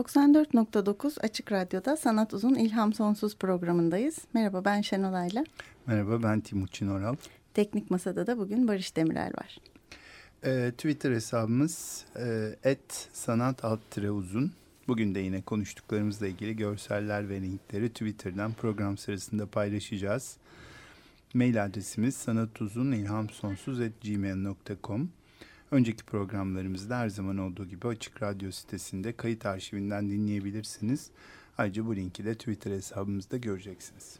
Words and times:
94.9 0.00 1.20
Açık 1.20 1.52
Radyo'da 1.52 1.96
Sanat 1.96 2.34
Uzun 2.34 2.54
İlham 2.54 2.92
Sonsuz 2.92 3.36
programındayız. 3.36 4.18
Merhaba 4.34 4.64
ben 4.64 4.80
Şenol 4.80 5.12
Ayla. 5.12 5.44
Merhaba 5.86 6.22
ben 6.22 6.40
Timuçin 6.40 6.88
Oral. 6.88 7.16
Teknik 7.54 7.90
Masada 7.90 8.26
da 8.26 8.38
bugün 8.38 8.68
Barış 8.68 8.96
Demirel 8.96 9.32
var. 9.38 9.58
Ee, 10.44 10.70
Twitter 10.70 11.12
hesabımız 11.12 12.04
e, 12.64 12.76
sanat 13.12 13.64
alt 13.64 13.98
uzun. 13.98 14.52
Bugün 14.88 15.14
de 15.14 15.20
yine 15.20 15.42
konuştuklarımızla 15.42 16.26
ilgili 16.26 16.56
görseller 16.56 17.28
ve 17.28 17.42
linkleri 17.42 17.88
Twitter'dan 17.88 18.52
program 18.52 18.98
sırasında 18.98 19.46
paylaşacağız. 19.46 20.36
Mail 21.34 21.64
adresimiz 21.64 22.16
sanatuzunilhamsonsuz.gmail.com 22.16 25.10
Önceki 25.70 26.04
programlarımızda 26.04 26.98
her 26.98 27.08
zaman 27.08 27.38
olduğu 27.38 27.66
gibi 27.68 27.88
Açık 27.88 28.22
Radyo 28.22 28.50
sitesinde 28.50 29.12
kayıt 29.12 29.46
arşivinden 29.46 30.10
dinleyebilirsiniz. 30.10 31.10
Ayrıca 31.58 31.86
bu 31.86 31.96
linki 31.96 32.24
de 32.24 32.34
Twitter 32.34 32.70
hesabımızda 32.70 33.36
göreceksiniz. 33.36 34.16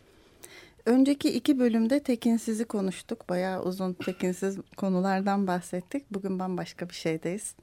Önceki 0.87 1.31
iki 1.31 1.59
bölümde 1.59 2.03
tekinsiz'i 2.03 2.65
konuştuk. 2.65 3.29
Bayağı 3.29 3.62
uzun 3.62 3.92
tekinsiz 3.92 4.59
konulardan 4.77 5.47
bahsettik. 5.47 6.05
Bugün 6.11 6.39
bambaşka 6.39 6.89
bir 6.89 6.95
şeydeyiz. 6.95 7.55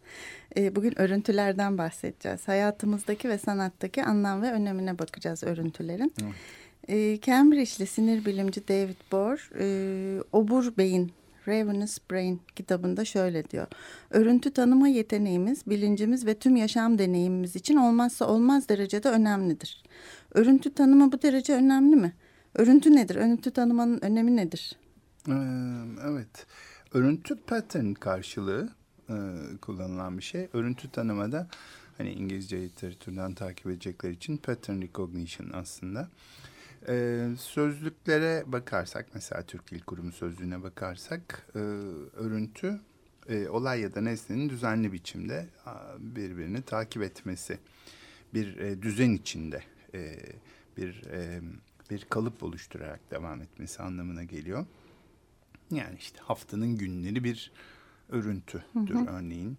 Ee, 0.57 0.75
bugün 0.75 1.01
örüntülerden 1.01 1.77
bahsedeceğiz. 1.77 2.47
Hayatımızdaki 2.47 3.29
ve 3.29 3.37
sanattaki 3.37 4.03
anlam 4.03 4.41
ve 4.41 4.51
önemine 4.51 4.99
bakacağız 4.99 5.43
örüntülerin. 5.43 6.13
Evet. 6.23 6.33
Ee, 6.89 7.19
Cambridge'li 7.21 7.87
sinir 7.87 8.25
bilimci 8.25 8.67
David 8.67 9.11
Bohr, 9.11 9.49
e, 9.59 10.23
Obur 10.31 10.77
Bey'in 10.77 11.11
Ravenous 11.47 11.97
Brain 12.11 12.41
kitabında 12.55 13.05
şöyle 13.05 13.49
diyor. 13.49 13.67
Örüntü 14.09 14.53
tanıma 14.53 14.87
yeteneğimiz, 14.87 15.67
bilincimiz 15.67 16.25
ve 16.25 16.39
tüm 16.39 16.55
yaşam 16.55 16.97
deneyimimiz 16.97 17.55
için 17.55 17.75
olmazsa 17.75 18.25
olmaz 18.25 18.69
derecede 18.69 19.09
önemlidir. 19.09 19.83
Örüntü 20.33 20.73
tanımı 20.73 21.11
bu 21.11 21.21
derece 21.21 21.53
önemli 21.53 21.95
mi? 21.95 22.13
Örüntü 22.55 22.95
nedir? 22.95 23.15
Örüntü 23.15 23.51
tanımanın 23.51 23.99
önemi 24.01 24.35
nedir? 24.35 24.75
Ee, 25.27 25.33
evet. 26.07 26.45
Örüntü 26.93 27.35
pattern 27.35 27.93
karşılığı 27.93 28.69
e, 29.09 29.15
kullanılan 29.61 30.17
bir 30.17 30.23
şey. 30.23 30.47
Örüntü 30.53 30.91
tanımada 30.91 31.47
hani 31.97 32.11
İngilizce 32.11 32.61
literatürden 32.61 33.33
takip 33.33 33.67
edecekler 33.67 34.09
için 34.09 34.37
pattern 34.37 34.81
recognition 34.81 35.49
aslında. 35.53 36.09
Ee, 36.87 37.27
sözlüklere 37.39 38.43
bakarsak 38.47 39.07
mesela 39.13 39.41
Türk 39.41 39.71
Dil 39.71 39.81
Kurumu 39.81 40.11
sözlüğüne 40.11 40.63
bakarsak 40.63 41.47
e, 41.55 41.59
örüntü 42.13 42.79
e, 43.29 43.49
olay 43.49 43.81
ya 43.81 43.95
da 43.95 44.01
nesnenin 44.01 44.49
düzenli 44.49 44.93
biçimde 44.93 45.45
birbirini 45.99 46.61
takip 46.61 47.03
etmesi 47.03 47.59
bir 48.33 48.57
e, 48.57 48.81
düzen 48.81 49.11
içinde 49.11 49.63
e, 49.93 50.19
bir 50.77 51.03
e, 51.11 51.41
bir 51.89 52.05
kalıp 52.05 52.43
oluşturarak 52.43 53.11
devam 53.11 53.41
etmesi 53.41 53.83
anlamına 53.83 54.23
geliyor. 54.23 54.65
Yani 55.71 55.95
işte 55.99 56.19
haftanın 56.21 56.77
günleri 56.77 57.23
bir 57.23 57.51
örüntüdür 58.09 58.95
hı 58.95 58.99
hı. 58.99 59.09
örneğin. 59.09 59.57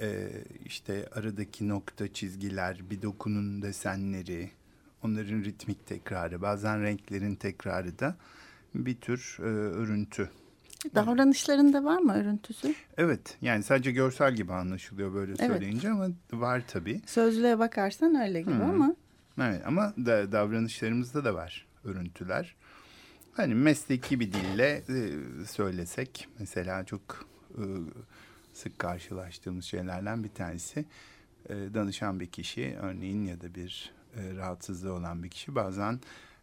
Ee, 0.00 0.28
işte 0.64 1.08
aradaki 1.12 1.68
nokta 1.68 2.12
çizgiler, 2.12 2.90
bir 2.90 3.02
dokunun 3.02 3.62
desenleri, 3.62 4.50
onların 5.04 5.44
ritmik 5.44 5.86
tekrarı, 5.86 6.42
bazen 6.42 6.82
renklerin 6.82 7.34
tekrarı 7.34 7.98
da 7.98 8.16
bir 8.74 8.94
tür 9.00 9.36
e, 9.40 9.42
örüntü. 9.42 10.30
Davranışlarında 10.94 11.84
var 11.84 11.98
mı 11.98 12.14
örüntüsü? 12.14 12.74
Evet 12.96 13.36
yani 13.42 13.62
sadece 13.62 13.92
görsel 13.92 14.34
gibi 14.34 14.52
anlaşılıyor 14.52 15.14
böyle 15.14 15.32
evet. 15.38 15.50
söyleyince 15.50 15.90
ama 15.90 16.08
var 16.32 16.62
tabii. 16.68 17.00
Sözlüğe 17.06 17.58
bakarsan 17.58 18.14
öyle 18.14 18.40
gibi 18.40 18.54
Hı. 18.54 18.64
ama. 18.64 18.94
Evet 19.40 19.62
ama 19.66 19.94
da, 19.96 20.32
davranışlarımızda 20.32 21.24
da 21.24 21.34
var 21.34 21.66
örüntüler. 21.84 22.54
Hani 23.32 23.54
mesleki 23.54 24.20
bir 24.20 24.32
dille 24.32 24.82
e, 24.88 25.10
söylesek 25.46 26.28
mesela 26.38 26.84
çok 26.84 27.26
e, 27.50 27.62
sık 28.52 28.78
karşılaştığımız 28.78 29.64
şeylerden 29.64 30.24
bir 30.24 30.28
tanesi 30.28 30.84
e, 31.48 31.54
danışan 31.74 32.20
bir 32.20 32.26
kişi 32.26 32.76
örneğin 32.82 33.24
ya 33.24 33.40
da 33.40 33.54
bir 33.54 33.92
e, 34.18 34.36
rahatsızlığı 34.36 34.92
olan 34.92 35.22
bir 35.22 35.28
kişi. 35.28 35.54
Bazen 35.54 36.00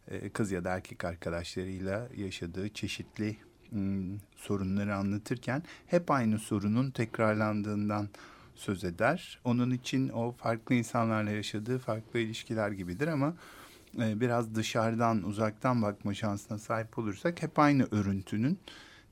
e, 0.08 0.30
kız 0.30 0.52
ya 0.52 0.64
da 0.64 0.70
erkek 0.70 1.06
arkadaşlarıyla 1.06 2.08
yaşadığı 2.18 2.70
çeşitli 2.70 3.38
m, 3.72 4.18
sorunları 4.36 4.96
anlatırken 4.96 5.64
hep 5.88 6.12
aynı 6.12 6.40
sorunun 6.40 6.92
tekrarlandığından 6.92 8.10
söz 8.56 8.84
eder. 8.84 9.40
Onun 9.44 9.72
için 9.72 10.10
o 10.10 10.32
farklı 10.32 10.76
insanlarla 10.76 11.32
yaşadığı 11.32 11.80
farklı 11.80 12.20
ilişkiler 12.20 12.72
gibidir 12.72 13.08
ama 13.08 13.34
e, 14.00 14.20
biraz 14.20 14.56
dışarıdan 14.56 15.24
uzaktan 15.24 15.82
bakma 15.82 16.14
şansına 16.14 16.58
sahip 16.58 17.00
olursak 17.00 17.42
hep 17.42 17.60
aynı 17.60 17.88
örüntünün 17.92 18.60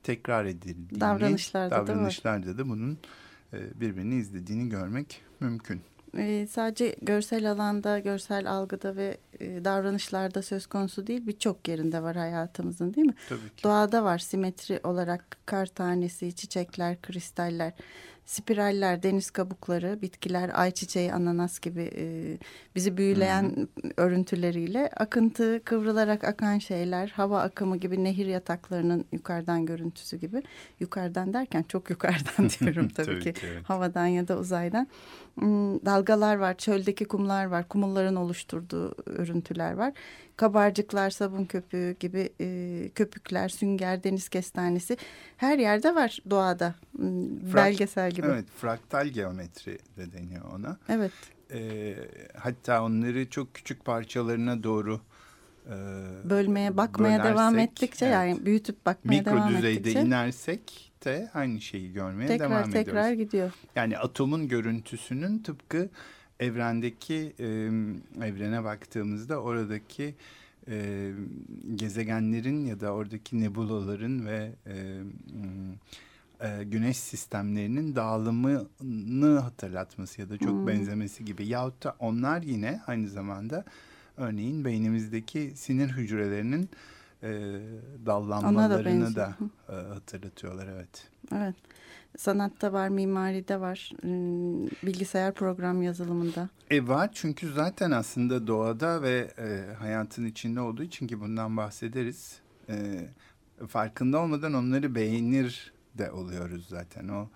tekrar 0.04 0.46
edildiğini, 0.46 1.02
davranışlarda, 1.02 1.76
davranışlarda 1.76 2.54
da, 2.54 2.58
da 2.58 2.70
bunun 2.70 2.98
e, 3.54 3.82
birbirini 3.82 4.16
izlediğini 4.16 4.70
görmek 4.70 5.22
mümkün 5.40 5.82
e, 6.18 6.48
sadece 6.48 6.96
görsel 7.02 7.52
alanda, 7.52 8.00
görsel 8.00 8.52
algıda 8.52 8.96
ve 8.96 9.18
e, 9.40 9.66
davranışlarda 9.66 10.42
söz 10.42 10.68
konusu 10.68 11.08
değil 11.08 11.28
birçok 11.28 11.68
yerinde 11.68 12.04
var 12.04 12.16
hayatımızın 12.16 12.94
değil 12.94 13.08
mi? 13.08 13.14
Tabii 13.30 13.50
ki. 13.56 13.64
Doğada 13.64 14.04
var 14.04 14.18
simetri 14.18 14.80
olarak 14.84 15.38
kar 15.46 15.66
tanesi, 15.66 16.36
çiçekler, 16.36 17.02
kristaller 17.02 17.74
spiraller, 18.26 19.04
deniz 19.04 19.32
kabukları, 19.32 20.02
bitkiler, 20.02 20.52
ayçiçeği, 20.62 21.14
ananas 21.14 21.60
gibi 21.60 21.92
e, 21.96 22.38
bizi 22.76 22.98
büyüleyen 22.98 23.46
-hı. 23.46 23.92
örüntüleriyle 23.98 24.90
akıntı, 24.98 25.62
kıvrılarak 25.66 26.24
akan 26.24 26.58
şeyler, 26.58 27.08
hava 27.08 27.42
akımı 27.42 27.78
gibi 27.78 28.04
nehir 28.04 28.26
yataklarının 28.26 29.06
yukarıdan 29.12 29.66
görüntüsü 29.66 30.18
gibi. 30.18 30.44
Yukarıdan 30.80 31.34
derken 31.34 31.64
çok 31.64 31.90
yukarıdan 31.90 32.50
diyorum 32.60 32.88
tabii, 32.88 33.06
tabii 33.06 33.20
ki. 33.20 33.34
ki 33.34 33.48
evet. 33.54 33.70
Havadan 33.70 34.08
ya 34.08 34.28
da 34.28 34.38
uzaydan. 34.38 34.88
Hmm, 35.40 35.86
dalgalar 35.86 36.36
var, 36.36 36.58
çöldeki 36.58 37.06
kumlar 37.06 37.46
var, 37.46 37.68
kumulların 37.68 38.16
oluşturduğu 38.16 38.96
örüntüler 39.06 39.74
var 39.74 39.94
kabarcıklar, 40.38 41.10
sabun 41.10 41.46
köpüğü 41.46 41.96
gibi 42.00 42.30
e, 42.42 42.90
köpükler, 42.96 43.50
sünger, 43.50 44.04
deniz 44.04 44.30
kestanesi 44.30 44.98
her 45.38 45.60
yerde 45.60 45.96
var 45.96 46.20
doğada 46.30 46.76
hmm, 46.96 47.40
Frak, 47.52 47.56
belgesel 47.56 48.12
gibi. 48.12 48.28
Evet, 48.28 48.46
fraktal 48.58 49.08
geometri 49.08 49.80
de 49.98 50.12
deniyor 50.12 50.46
ona. 50.54 50.78
Evet. 50.90 51.12
E, 51.54 51.96
hatta 52.38 52.84
onları 52.84 53.30
çok 53.30 53.54
küçük 53.54 53.86
parçalarına 53.86 54.64
doğru 54.64 55.02
e, 55.66 55.76
bölmeye, 56.30 56.78
bakmaya 56.78 57.20
bölersek, 57.20 57.34
devam 57.34 57.60
ettikçe 57.60 58.06
evet, 58.06 58.14
yani 58.14 58.46
büyütüp 58.46 58.86
bakmaya 58.86 59.18
mikro 59.18 59.32
devam 59.32 59.50
ettikçe. 59.50 59.60
Mikro 59.60 59.82
düzeyde 59.82 60.02
inersek 60.02 60.92
de 61.06 61.30
aynı 61.34 61.62
şeyi 61.62 61.94
görmeye 61.94 62.28
tekrar, 62.28 62.50
devam 62.50 62.64
tekrar 62.64 62.82
ediyoruz. 62.82 63.04
Tekrar 63.04 63.14
gidiyor. 63.14 63.52
Yani 63.76 63.98
atomun 63.98 64.48
görüntüsünün 64.48 65.40
tıpkı 65.40 65.90
evrendeki 66.40 67.34
e, 67.40 67.46
evrene 68.26 68.64
baktığımızda 68.64 69.42
oradaki 69.42 70.16
e, 70.68 71.12
gezegenlerin 71.76 72.66
ya 72.66 72.80
da 72.80 72.94
oradaki 72.94 73.42
nebulaların 73.42 74.26
ve 74.26 74.52
e, 74.68 75.02
e, 76.42 76.64
güneş 76.64 76.98
sistemlerinin 76.98 77.96
dağılımını 77.96 79.40
hatırlatması 79.40 80.22
ya 80.22 80.30
da 80.30 80.38
çok 80.38 80.50
hmm. 80.50 80.68
benzemesi 80.68 81.26
gibi. 81.26 81.48
Yahut 81.48 81.84
da 81.84 81.96
onlar 82.00 82.42
yine 82.42 82.82
aynı 82.88 83.08
zamanda 83.08 83.66
örneğin 84.18 84.66
beynimizdeki 84.66 85.52
sinir 85.56 85.90
hücrelerinin 85.90 86.70
e, 87.24 87.60
dallanmalarını 88.06 89.16
da, 89.16 89.16
da 89.16 89.38
e, 89.70 89.94
hatırlatıyorlar. 89.94 90.68
Evet. 90.68 91.08
Evet. 91.36 91.56
Sanatta 92.18 92.74
var, 92.74 92.90
mimaride 92.90 93.60
var, 93.60 93.92
bilgisayar 94.84 95.34
program 95.34 95.82
yazılımında. 95.82 96.50
E 96.72 96.88
var 96.88 97.10
çünkü 97.14 97.54
zaten 97.54 97.92
aslında 97.92 98.48
doğada 98.48 99.02
ve 99.02 99.32
e, 99.38 99.74
hayatın 99.74 100.26
içinde 100.26 100.60
olduğu 100.60 100.84
için 100.84 101.08
ki 101.08 101.20
bundan 101.20 101.58
bahsederiz. 101.58 102.40
E, 102.70 102.76
farkında 103.68 104.20
olmadan 104.20 104.54
onları 104.54 104.96
beğenir 104.96 105.74
de 105.98 106.12
oluyoruz 106.12 106.68
zaten. 106.70 107.08
O 107.08 107.30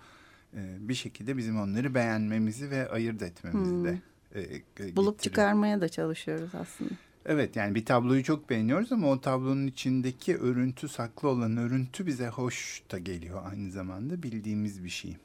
e, 0.54 0.60
bir 0.80 0.94
şekilde 0.94 1.36
bizim 1.36 1.60
onları 1.60 1.94
beğenmemizi 1.94 2.70
ve 2.70 2.90
ayırt 2.90 3.22
etmemizi 3.22 3.70
hmm. 3.70 3.84
de 3.84 3.98
e, 4.34 4.40
e, 4.80 4.96
Bulup 4.96 5.22
çıkarmaya 5.22 5.80
da 5.80 5.88
çalışıyoruz 5.88 6.54
aslında. 6.54 6.90
Evet 7.30 7.56
yani 7.56 7.74
bir 7.74 7.84
tabloyu 7.84 8.24
çok 8.24 8.50
beğeniyoruz 8.50 8.92
ama 8.92 9.10
o 9.10 9.20
tablonun 9.20 9.66
içindeki 9.66 10.36
örüntü 10.36 10.88
saklı 10.88 11.28
olan 11.28 11.56
örüntü 11.56 12.06
bize 12.06 12.28
hoş 12.28 12.82
da 12.90 12.98
geliyor 12.98 13.42
aynı 13.50 13.70
zamanda 13.70 14.22
bildiğimiz 14.22 14.84
bir 14.84 14.88
şey 14.88 15.16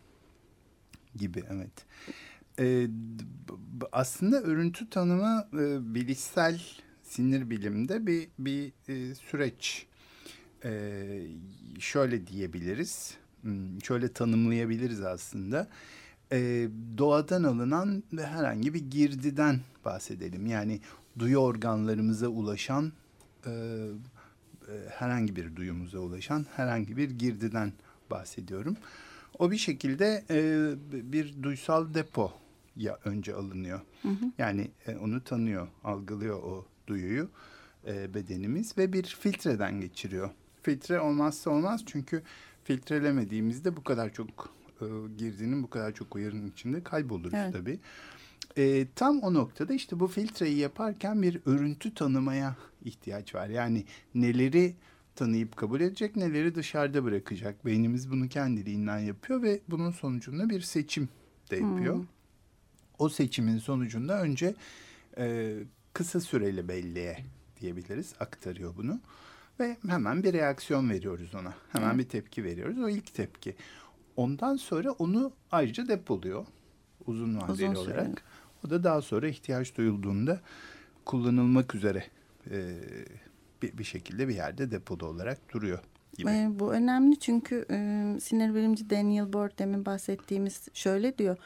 gibi 1.16 1.44
evet. 1.50 1.72
Ee, 2.60 2.88
aslında 3.92 4.42
örüntü 4.42 4.90
tanımı 4.90 5.48
e, 5.54 5.96
bilişsel 5.96 6.62
sinir 7.04 7.50
bilimde 7.50 8.08
bir 8.08 8.28
bir 8.40 8.72
e, 8.88 9.16
süreç. 9.16 9.86
E, 10.66 10.72
şöyle 11.80 12.28
diyebiliriz, 12.28 13.18
hmm, 13.42 13.84
şöyle 13.84 14.14
tanımlayabiliriz 14.14 15.02
aslında. 15.02 15.68
E, 16.32 16.68
doğadan 16.98 17.44
alınan 17.44 18.04
herhangi 18.18 18.74
bir 18.74 18.90
girdiden 18.92 19.60
bahsedelim. 19.86 20.48
Yani 20.48 20.80
duyu 21.20 21.38
organlarımıza 21.38 22.28
ulaşan 22.28 22.92
e, 23.46 23.52
e, 23.52 24.74
herhangi 24.90 25.36
bir 25.36 25.56
duyumuza 25.56 26.00
ulaşan 26.00 26.46
herhangi 26.56 26.98
bir 26.98 27.10
girdiden 27.10 27.74
bahsediyorum. 28.12 28.78
O 29.40 29.52
bir 29.52 29.58
şekilde 29.58 30.24
e, 30.30 30.72
bir 31.14 31.44
duysal 31.44 31.94
depo 31.94 32.34
ya 32.76 33.00
önce 33.06 33.36
alınıyor. 33.36 33.82
Hı 34.02 34.10
hı. 34.10 34.32
Yani 34.38 34.72
e, 34.88 34.96
onu 34.96 35.24
tanıyor, 35.24 35.68
algılıyor 35.84 36.44
o 36.44 36.66
duyuyu 36.88 37.30
e, 37.88 38.14
bedenimiz 38.14 38.78
ve 38.78 38.94
bir 38.94 39.04
filtreden 39.04 39.82
geçiriyor. 39.82 40.30
Filtre 40.64 41.00
olmazsa 41.00 41.50
olmaz 41.52 41.84
çünkü 41.86 42.24
filtrelemediğimizde 42.64 43.76
bu 43.76 43.84
kadar 43.84 44.14
çok 44.14 44.50
e, 44.82 44.86
girdinin 45.18 45.64
bu 45.64 45.70
kadar 45.70 45.92
çok 45.92 46.16
uyarının 46.16 46.48
içinde 46.48 46.84
kayboluruz 46.84 47.34
evet. 47.34 47.54
tabii. 47.54 47.80
E, 48.58 48.88
tam 48.96 49.20
o 49.20 49.34
noktada 49.34 49.74
işte 49.74 50.00
bu 50.00 50.08
filtreyi 50.08 50.58
yaparken 50.58 51.22
bir 51.22 51.42
örüntü 51.46 51.94
tanımaya 51.94 52.56
ihtiyaç 52.86 53.36
var. 53.36 53.50
Yani 53.50 53.86
neleri 54.16 54.76
tanıyıp 55.16 55.58
kabul 55.58 55.82
edecek, 55.82 56.16
neleri 56.16 56.56
dışarıda 56.56 57.04
bırakacak. 57.04 57.66
Beynimiz 57.66 58.12
bunu 58.12 58.30
kendiliğinden 58.30 59.00
yapıyor 59.00 59.42
ve 59.42 59.60
bunun 59.70 59.92
sonucunda 59.92 60.50
bir 60.50 60.62
seçim 60.62 61.10
de 61.52 61.56
yapıyor. 61.56 61.96
Hmm. 61.96 62.06
O 63.00 63.10
seçimin 63.10 63.58
sonucunda 63.58 64.22
önce 64.22 64.56
e, 65.18 65.56
kısa 65.94 66.20
süreli 66.20 66.68
belleğe 66.68 67.26
diyebiliriz 67.62 68.14
aktarıyor 68.20 68.76
bunu. 68.78 69.00
Ve 69.60 69.78
hemen 69.88 70.24
bir 70.24 70.34
reaksiyon 70.34 70.90
veriyoruz 70.90 71.36
ona. 71.36 71.54
Hemen 71.72 71.92
hmm. 71.92 72.00
bir 72.00 72.10
tepki 72.10 72.44
veriyoruz. 72.44 72.80
O 72.80 72.90
ilk 72.90 73.14
tepki. 73.14 73.56
Ondan 74.16 74.56
sonra 74.56 74.92
onu 74.92 75.34
ayrıca 75.52 75.88
depoluyor 75.88 76.46
uzun 77.08 77.42
vadeli 77.42 77.70
uzun 77.70 77.76
olarak. 77.76 78.24
O 78.68 78.70
da 78.70 78.84
daha 78.84 79.02
sonra 79.02 79.28
ihtiyaç 79.28 79.78
duyulduğunda 79.78 80.40
kullanılmak 81.06 81.76
üzere 81.76 82.04
e, 82.52 82.76
bir, 83.62 83.78
bir 83.78 83.84
şekilde 83.84 84.28
bir 84.28 84.36
yerde 84.36 84.72
depoda 84.72 85.06
olarak 85.06 85.54
duruyor. 85.54 85.80
Gibi. 86.18 86.30
Bu 86.60 86.74
önemli 86.74 87.20
çünkü 87.20 87.66
e, 87.72 87.78
sinir 88.20 88.56
bilimci 88.56 88.90
Daniel 88.90 89.34
Board 89.34 89.60
demin 89.60 89.86
bahsettiğimiz 89.86 90.68
şöyle 90.74 91.18
diyor. 91.18 91.38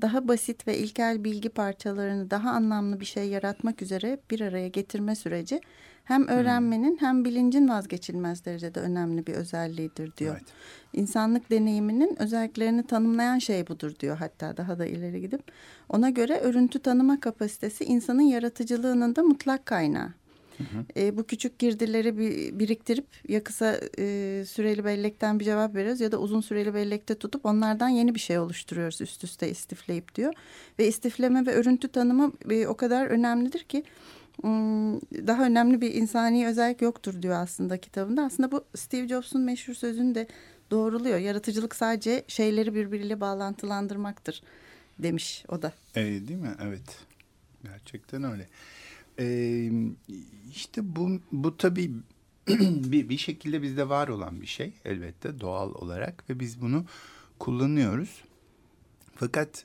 Daha 0.00 0.28
basit 0.28 0.68
ve 0.68 0.78
ilkel 0.78 1.24
bilgi 1.24 1.48
parçalarını 1.48 2.30
daha 2.30 2.50
anlamlı 2.50 3.00
bir 3.00 3.04
şey 3.04 3.28
yaratmak 3.28 3.82
üzere 3.82 4.18
bir 4.30 4.40
araya 4.40 4.68
getirme 4.68 5.14
süreci 5.14 5.60
hem 6.04 6.22
hmm. 6.22 6.28
öğrenmenin 6.28 6.90
hmm. 6.90 7.06
hem 7.06 7.24
bilincin 7.24 7.68
vazgeçilmez 7.68 8.44
derecede 8.44 8.80
önemli 8.80 9.26
bir 9.26 9.34
özelliğidir 9.34 10.16
diyor. 10.16 10.36
Evet. 10.36 10.48
İnsanlık 10.92 11.50
deneyiminin 11.50 12.22
özelliklerini 12.22 12.86
tanımlayan 12.86 13.38
şey 13.38 13.66
budur 13.66 13.92
diyor 14.00 14.16
hatta 14.16 14.56
daha 14.56 14.78
da 14.78 14.86
ileri 14.86 15.20
gidip. 15.20 15.42
Ona 15.88 16.10
göre 16.10 16.38
örüntü 16.38 16.78
tanıma 16.78 17.20
kapasitesi 17.20 17.84
insanın 17.84 18.22
yaratıcılığının 18.22 19.16
da 19.16 19.22
mutlak 19.22 19.66
kaynağı. 19.66 20.12
Hı 20.58 20.64
hı. 20.64 21.00
E, 21.00 21.16
bu 21.16 21.26
küçük 21.26 21.58
girdileri 21.58 22.18
bir, 22.18 22.58
biriktirip 22.58 23.06
ya 23.28 23.44
kısa 23.44 23.80
e, 23.98 24.44
süreli 24.48 24.84
bellekten 24.84 25.40
bir 25.40 25.44
cevap 25.44 25.74
veriyoruz 25.74 26.00
ya 26.00 26.12
da 26.12 26.18
uzun 26.18 26.40
süreli 26.40 26.74
bellekte 26.74 27.14
tutup 27.14 27.46
onlardan 27.46 27.88
yeni 27.88 28.14
bir 28.14 28.20
şey 28.20 28.38
oluşturuyoruz 28.38 29.00
üst 29.00 29.24
üste 29.24 29.50
istifleyip 29.50 30.14
diyor. 30.14 30.34
Ve 30.78 30.88
istifleme 30.88 31.46
ve 31.46 31.52
örüntü 31.52 31.88
tanımı 31.88 32.32
e, 32.50 32.66
o 32.66 32.76
kadar 32.76 33.06
önemlidir 33.06 33.64
ki 33.64 33.84
daha 35.26 35.46
önemli 35.46 35.80
bir 35.80 35.94
insani 35.94 36.46
özellik 36.46 36.82
yoktur 36.82 37.22
diyor 37.22 37.34
aslında 37.34 37.78
kitabında. 37.78 38.22
Aslında 38.22 38.52
bu 38.52 38.64
Steve 38.74 39.08
Jobs'un 39.08 39.40
meşhur 39.40 39.74
sözünü 39.74 40.14
de 40.14 40.26
doğruluyor. 40.70 41.18
Yaratıcılık 41.18 41.74
sadece 41.74 42.24
şeyleri 42.28 42.74
birbiriyle 42.74 43.20
bağlantılandırmaktır 43.20 44.42
demiş 44.98 45.44
o 45.48 45.62
da. 45.62 45.72
E, 45.94 46.04
değil 46.04 46.40
mi? 46.40 46.54
Evet. 46.62 46.98
Gerçekten 47.62 48.24
öyle. 48.24 48.48
Ee, 49.18 49.70
işte 50.50 50.96
bu, 50.96 51.20
bu 51.32 51.56
tabii 51.56 51.90
bir, 52.48 53.08
bir 53.08 53.18
şekilde 53.18 53.62
bizde 53.62 53.88
var 53.88 54.08
olan 54.08 54.40
bir 54.40 54.46
şey 54.46 54.72
elbette 54.84 55.40
doğal 55.40 55.74
olarak 55.74 56.30
ve 56.30 56.40
biz 56.40 56.60
bunu 56.60 56.84
kullanıyoruz. 57.38 58.22
Fakat 59.14 59.64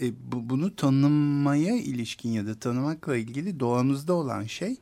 e, 0.00 0.32
bu, 0.32 0.50
bunu 0.50 0.76
tanımaya 0.76 1.76
ilişkin 1.76 2.30
ya 2.30 2.46
da 2.46 2.54
tanımakla 2.58 3.16
ilgili 3.16 3.60
doğamızda 3.60 4.12
olan 4.12 4.44
şey 4.44 4.76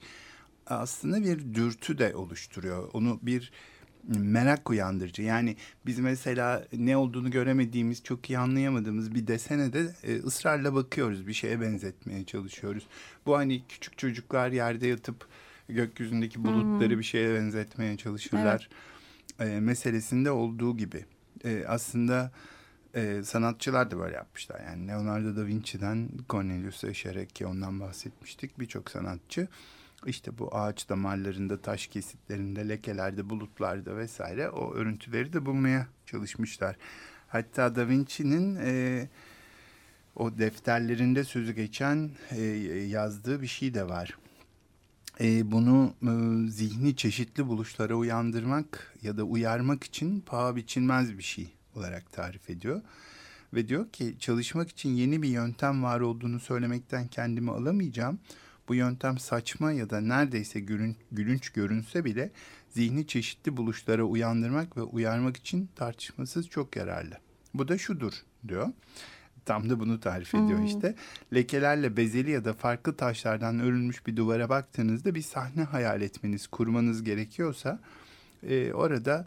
aslında 0.67 1.25
bir 1.25 1.55
dürtü 1.55 1.99
de 1.99 2.17
oluşturuyor. 2.17 2.91
Onu 2.93 3.19
bir 3.23 3.53
merak 4.09 4.71
uyandırıcı. 4.71 5.23
Yani 5.23 5.57
biz 5.87 5.99
mesela 5.99 6.65
ne 6.73 6.97
olduğunu 6.97 7.31
göremediğimiz, 7.31 8.03
çok 8.03 8.31
iyi 8.31 8.39
anlayamadığımız 8.39 9.15
bir 9.15 9.27
desene 9.27 9.73
de 9.73 9.95
e, 10.03 10.17
ısrarla 10.17 10.75
bakıyoruz. 10.75 11.27
Bir 11.27 11.33
şeye 11.33 11.61
benzetmeye 11.61 12.25
çalışıyoruz. 12.25 12.87
Bu 13.27 13.37
hani 13.37 13.63
küçük 13.69 13.99
çocuklar 13.99 14.53
yerde 14.53 14.87
yatıp 14.87 15.27
gökyüzündeki 15.69 16.45
bulutları 16.45 16.91
hmm. 16.91 16.99
bir 16.99 17.05
şeye 17.05 17.35
benzetmeye 17.35 17.97
çalışırlar. 17.97 18.69
Evet. 19.39 19.53
E, 19.53 19.61
meselesinde 19.61 20.31
olduğu 20.31 20.77
gibi. 20.77 21.05
E, 21.45 21.65
aslında 21.67 22.33
e, 22.95 23.23
sanatçılar 23.25 23.91
da 23.91 23.99
böyle 23.99 24.17
yapmışlar. 24.17 24.61
Yani 24.61 24.89
Leonardo 24.89 25.37
da 25.37 25.47
Vinci'den 25.47 26.09
Cornelius 26.29 26.85
Escher'e 26.85 27.27
ki 27.27 27.47
ondan 27.47 27.81
bahsetmiştik. 27.81 28.61
Birçok 28.61 28.91
sanatçı 28.91 29.49
işte 30.07 30.39
bu 30.39 30.57
ağaç 30.57 30.89
damarlarında, 30.89 31.61
taş 31.61 31.87
kesitlerinde, 31.87 32.69
lekelerde, 32.69 33.31
bulutlarda 33.31 33.97
vesaire 33.97 34.51
o 34.51 34.75
örüntüleri 34.75 35.33
de 35.33 35.47
bulmaya 35.47 35.87
çalışmışlar. 36.07 36.77
Hatta 37.29 37.77
Da 37.77 37.89
Vinci'nin 37.89 38.57
e, 38.57 39.09
o 40.17 40.39
defterlerinde 40.39 41.25
sözü 41.25 41.53
geçen 41.53 42.11
e, 42.31 42.43
yazdığı 42.89 43.43
bir 43.43 43.47
şey 43.47 43.75
de 43.75 43.89
var. 43.89 44.19
E, 45.21 45.53
bunu 45.53 45.95
e, 46.03 46.51
zihni 46.51 46.97
çeşitli 46.97 47.47
buluşlara 47.47 47.95
uyandırmak 47.95 48.95
ya 49.03 49.17
da 49.17 49.25
uyarmak 49.25 49.85
için 49.85 50.21
paha 50.21 50.57
biçilmez 50.57 51.19
bir 51.19 51.23
şey 51.23 51.49
olarak 51.75 52.13
tarif 52.13 52.51
ediyor. 52.51 52.83
Ve 53.55 53.69
diyor 53.69 53.93
ki 53.93 54.17
çalışmak 54.19 54.69
için 54.69 54.91
yeni 54.91 55.23
bir 55.23 55.29
yöntem 55.29 55.83
var 55.83 56.01
olduğunu 56.01 56.41
söylemekten 56.41 57.09
kendimi 57.09 57.51
alamayacağım. 57.51 58.19
Bu 58.69 58.75
yöntem 58.75 59.19
saçma 59.19 59.73
ya 59.73 59.91
da 59.91 60.01
neredeyse 60.01 60.61
gülünç, 60.61 60.97
gülünç 61.13 61.51
görünse 61.51 62.05
bile 62.05 62.31
zihni 62.71 63.07
çeşitli 63.07 63.57
buluşlara 63.57 64.03
uyandırmak 64.03 64.77
ve 64.77 64.83
uyarmak 64.83 65.37
için 65.37 65.69
tartışmasız 65.77 66.49
çok 66.49 66.77
yararlı. 66.77 67.15
Bu 67.55 67.69
da 67.69 67.79
şudur 67.79 68.13
diyor. 68.49 68.69
Tam 69.45 69.71
da 69.71 69.81
bunu 69.81 70.01
tarif 70.01 70.35
ediyor 70.35 70.59
hmm. 70.59 70.67
işte. 70.67 70.95
Lekelerle 71.35 71.97
bezeli 71.97 72.31
ya 72.31 72.45
da 72.45 72.53
farklı 72.53 72.97
taşlardan 72.97 73.61
örülmüş 73.61 74.07
bir 74.07 74.17
duvara 74.17 74.49
baktığınızda 74.49 75.15
bir 75.15 75.23
sahne 75.23 75.63
hayal 75.63 76.03
etmeniz, 76.03 76.47
kurmanız 76.47 77.03
gerekiyorsa 77.03 77.81
e, 78.43 78.73
orada 78.73 79.27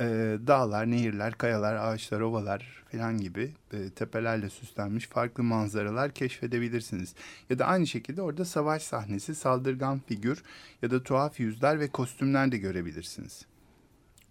e, 0.00 0.38
dağlar, 0.46 0.90
nehirler, 0.90 1.34
kayalar, 1.34 1.74
ağaçlar, 1.74 2.20
ovalar 2.20 2.84
falan 2.92 3.18
gibi 3.18 3.54
e, 3.72 3.90
tepelerle 3.90 4.50
süslenmiş 4.50 5.06
farklı 5.06 5.42
manzaralar 5.42 6.12
keşfedebilirsiniz. 6.12 7.14
Ya 7.50 7.58
da 7.58 7.66
aynı 7.66 7.86
şekilde 7.86 8.22
orada 8.22 8.44
savaş 8.44 8.82
sahnesi, 8.82 9.34
saldırgan 9.34 10.00
figür 10.06 10.42
ya 10.82 10.90
da 10.90 11.02
tuhaf 11.02 11.40
yüzler 11.40 11.80
ve 11.80 11.88
kostümler 11.88 12.52
de 12.52 12.58
görebilirsiniz. 12.58 13.46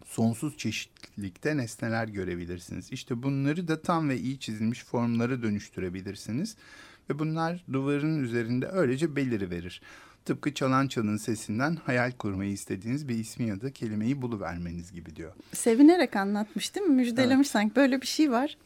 Sonsuz 0.05 0.57
çeşitlilikte 0.57 1.57
nesneler 1.57 2.07
görebilirsiniz. 2.07 2.91
İşte 2.91 3.23
bunları 3.23 3.67
da 3.67 3.81
tam 3.81 4.09
ve 4.09 4.17
iyi 4.17 4.39
çizilmiş 4.39 4.83
formlara 4.83 5.43
dönüştürebilirsiniz. 5.43 6.55
Ve 7.09 7.19
bunlar 7.19 7.65
duvarın 7.73 8.23
üzerinde 8.23 8.67
öylece 8.67 9.15
beliri 9.15 9.49
verir. 9.49 9.81
Tıpkı 10.25 10.53
çalan 10.53 10.87
çalın 10.87 11.17
sesinden 11.17 11.75
hayal 11.75 12.11
kurmayı 12.11 12.51
istediğiniz 12.51 13.07
bir 13.07 13.15
ismi 13.15 13.47
ya 13.47 13.61
da 13.61 13.71
kelimeyi 13.71 14.21
buluvermeniz 14.21 14.91
gibi 14.91 15.15
diyor. 15.15 15.33
Sevinerek 15.53 16.15
anlatmış 16.15 16.75
değil 16.75 16.87
mi? 16.87 16.95
Müjdelemiş 16.95 17.47
evet. 17.47 17.51
sanki 17.51 17.75
böyle 17.75 18.01
bir 18.01 18.07
şey 18.07 18.31
var. 18.31 18.57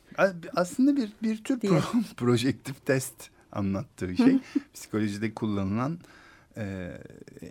Aslında 0.55 0.95
bir, 0.95 1.11
bir 1.23 1.43
tür 1.43 1.59
pro, 1.59 1.81
projektif 2.17 2.85
test 2.85 3.29
anlattığı 3.51 4.17
şey. 4.17 4.39
Psikolojide 4.73 5.33
kullanılan 5.33 5.99
e, 6.57 6.91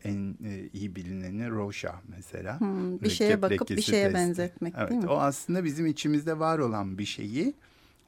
en 0.05 0.37
e, 0.45 0.69
iyi 0.73 0.97
bilineni 0.97 1.51
Roşa 1.51 1.95
mesela. 2.17 2.61
Hmm, 2.61 3.01
bir 3.01 3.11
şeye 3.11 3.43
bakıp 3.43 3.71
bir 3.71 3.83
şeye 3.83 4.03
testi. 4.03 4.15
benzetmek 4.15 4.75
evet, 4.79 4.91
değil 4.91 5.03
mi? 5.03 5.09
O 5.09 5.17
aslında 5.19 5.65
bizim 5.65 5.87
içimizde 5.87 6.39
var 6.39 6.59
olan 6.59 6.99
bir 6.99 7.05
şeyi 7.05 7.55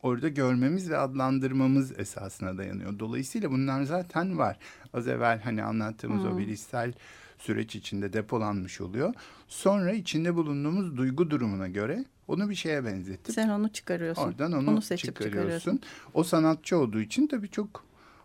orada 0.02 0.28
görmemiz 0.28 0.90
ve 0.90 0.99
adlandırmamız 0.99 1.99
esasına 1.99 2.59
dayanıyor. 2.59 2.99
Dolayısıyla 2.99 3.50
bunlar 3.50 3.83
zaten 3.83 4.38
var. 4.38 4.59
Az 4.95 5.09
evvel 5.09 5.40
hani 5.40 5.62
anlattığımız 5.62 6.23
Hmm. 6.25 6.33
o 6.35 6.38
bilişsel 6.38 6.92
süreç 7.38 7.76
içinde 7.76 8.12
depolanmış 8.12 8.80
oluyor. 8.80 9.14
Sonra 9.49 9.92
içinde 9.92 10.35
bulunduğumuz 10.35 10.97
duygu 10.97 11.30
durumuna 11.30 11.69
göre 11.69 12.04
onu 12.28 12.50
bir 12.50 12.54
şeye 12.54 12.85
benzetip 12.85 13.35
Sen 13.35 13.49
onu 13.49 13.69
çıkarıyorsun. 13.73 14.23
oradan 14.23 14.52
onu, 14.52 14.71
Onu 14.71 14.83
seçip 14.83 15.07
çıkarıyorsun. 15.07 15.38
çıkarıyorsun. 15.40 15.80
O 16.14 16.25
sanatçı 16.25 16.78
olduğu 16.78 17.00
için 17.00 17.26
tabii 17.26 17.49
çok 17.50 17.85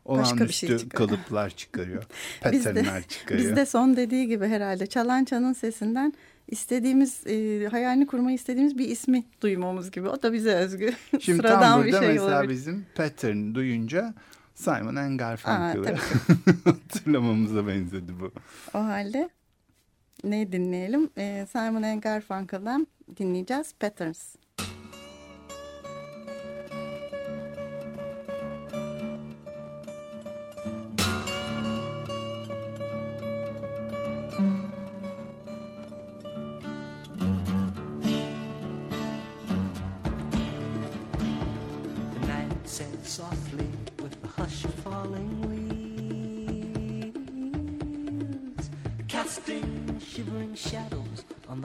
Başka 0.09 0.35
bir 0.35 0.41
olağanüstü 0.41 0.53
şey 0.67 0.77
çıkarıyor. 0.77 1.09
kalıplar 1.09 1.49
çıkarıyor. 1.49 2.03
Patternler 2.41 3.03
çıkarıyor. 3.07 3.49
Biz 3.49 3.55
de 3.55 3.65
son 3.65 3.95
dediği 3.95 4.27
gibi 4.27 4.45
herhalde 4.47 4.87
Çalança'nın 4.87 5.53
sesinden 5.53 6.13
istediğimiz 6.47 7.27
e, 7.27 7.67
hayalini 7.71 8.07
kurmayı 8.07 8.35
istediğimiz 8.35 8.77
bir 8.77 8.89
ismi 8.89 9.23
duymamız 9.41 9.91
gibi. 9.91 10.09
O 10.09 10.21
da 10.21 10.33
bize 10.33 10.55
özgü. 10.55 10.93
Şimdi 11.19 11.37
Sıradan 11.37 11.61
tam 11.61 11.83
bir 11.83 11.87
burada 11.87 11.99
şey 11.99 12.09
mesela 12.13 12.35
olabilir. 12.35 12.49
bizim 12.53 12.85
pattern 12.95 13.53
duyunca 13.53 14.13
Simon 14.55 14.95
and 14.95 15.19
Garfunkel'ı 15.19 15.97
hatırlamamıza 16.63 17.67
benzedi 17.67 18.19
bu. 18.19 18.31
O 18.73 18.79
halde 18.79 19.29
ne 20.23 20.51
dinleyelim? 20.51 21.09
E, 21.17 21.47
Simon 21.51 22.01
Garfunkel'dan 22.01 22.87
dinleyeceğiz 23.17 23.73
Patterns. 23.79 24.35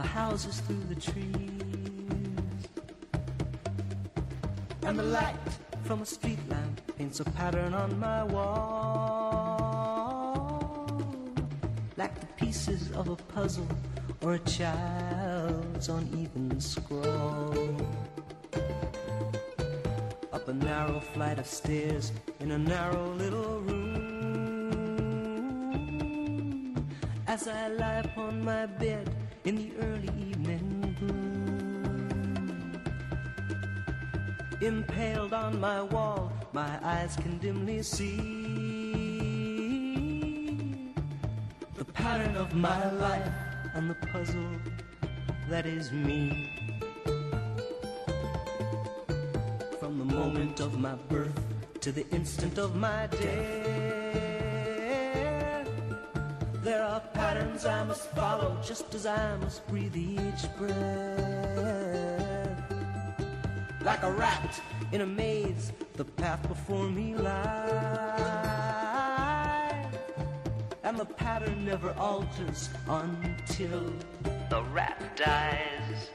The 0.00 0.08
houses 0.08 0.60
through 0.60 0.84
the 0.88 0.94
trees. 0.94 2.62
And 4.86 4.98
the 4.98 5.02
light 5.02 5.34
from 5.84 6.00
a 6.00 6.06
street 6.06 6.38
lamp 6.48 6.80
paints 6.96 7.20
a 7.20 7.24
pattern 7.24 7.74
on 7.74 8.00
my 8.00 8.24
wall, 8.24 9.60
like 11.98 12.18
the 12.18 12.26
pieces 12.42 12.90
of 12.92 13.08
a 13.08 13.16
puzzle 13.34 13.68
or 14.22 14.34
a 14.34 14.38
child's 14.38 15.90
uneven 15.90 16.58
scroll. 16.60 17.76
up 20.32 20.48
a 20.48 20.54
narrow 20.54 21.00
flight 21.12 21.38
of 21.38 21.46
stairs 21.46 22.12
in 22.38 22.52
a 22.52 22.58
narrow 22.58 23.12
little 23.22 23.60
room. 23.60 23.90
As 27.26 27.46
I 27.46 27.68
lie 27.68 28.00
upon 28.08 28.42
my 28.42 28.64
bed 28.64 29.10
in 29.44 29.56
the 29.56 29.72
early 29.80 30.10
evening 30.28 30.80
impaled 34.60 35.32
on 35.32 35.58
my 35.58 35.80
wall, 35.80 36.30
my 36.52 36.78
eyes 36.84 37.16
can 37.16 37.38
dimly 37.38 37.82
see 37.82 38.16
the 41.76 41.84
pattern 41.84 42.36
of 42.36 42.54
my 42.54 42.90
life 42.92 43.32
and 43.74 43.88
the 43.88 43.94
puzzle 44.12 44.52
that 45.48 45.64
is 45.64 45.90
me. 45.92 46.50
From 49.78 49.98
the 49.98 50.04
moment 50.04 50.60
of 50.60 50.78
my 50.78 50.94
birth 51.08 51.40
to 51.80 51.90
the 51.90 52.06
instant 52.10 52.58
of 52.58 52.76
my 52.76 53.06
death, 53.06 54.10
there 56.62 56.84
are 56.84 57.00
patterns 57.30 57.64
I 57.64 57.84
must 57.84 58.10
follow 58.10 58.56
just 58.60 58.92
as 58.92 59.06
I 59.06 59.36
must 59.36 59.64
breathe 59.68 59.96
each 59.96 60.52
breath. 60.58 60.74
Like 63.84 64.02
a 64.02 64.10
rat 64.10 64.60
in 64.90 65.02
a 65.02 65.06
maze, 65.06 65.70
the 65.94 66.04
path 66.04 66.42
before 66.48 66.88
me 66.88 67.14
lies, 67.14 67.44
and 70.82 70.98
the 70.98 71.04
pattern 71.04 71.64
never 71.64 71.92
alters 71.92 72.68
until 72.88 73.92
the 74.48 74.64
rat 74.72 75.00
dies. 75.16 76.10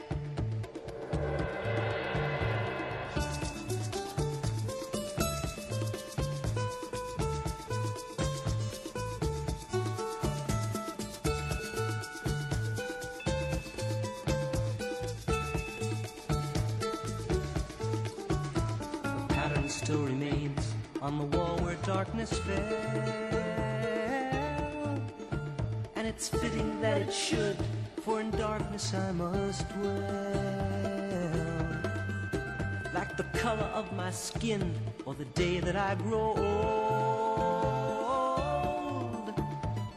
Or 35.05 35.13
the 35.13 35.25
day 35.25 35.59
that 35.59 35.75
I 35.75 35.95
grow 35.95 36.33
old. 36.35 36.45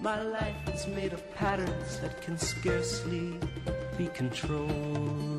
My 0.00 0.22
life 0.22 0.68
is 0.74 0.86
made 0.86 1.12
of 1.12 1.22
patterns 1.34 1.98
that 2.00 2.20
can 2.20 2.38
scarcely 2.38 3.38
be 3.96 4.06
controlled. 4.08 5.37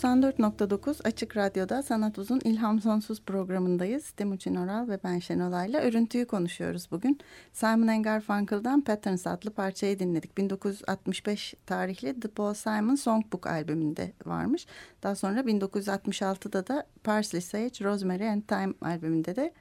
...94.9 0.00 1.02
Açık 1.04 1.36
Radyo'da 1.36 1.82
Sanat 1.82 2.18
Uzun 2.18 2.40
İlham 2.44 2.80
Sonsuz 2.80 3.22
programındayız. 3.22 4.10
Timuçin 4.10 4.54
Oral 4.54 4.88
ve 4.88 4.98
ben 5.04 5.18
Şenolay'la 5.18 5.80
örüntüyü 5.80 6.26
konuşuyoruz 6.26 6.88
bugün. 6.90 7.18
Simon 7.52 8.02
Garfunkel'dan 8.02 8.80
Patterns 8.80 9.26
adlı 9.26 9.50
parçayı 9.50 9.98
dinledik. 9.98 10.38
1965 10.38 11.54
tarihli 11.66 12.20
The 12.20 12.28
Paul 12.28 12.54
Simon 12.54 12.94
Songbook 12.94 13.46
albümünde 13.46 14.12
varmış. 14.26 14.66
Daha 15.02 15.14
sonra 15.14 15.40
1966'da 15.40 16.66
da 16.66 16.86
Parsley 17.04 17.40
Sage, 17.40 17.84
Rosemary 17.84 18.28
and 18.28 18.42
Thyme 18.42 18.74
albümünde 18.82 19.36
de 19.36 19.52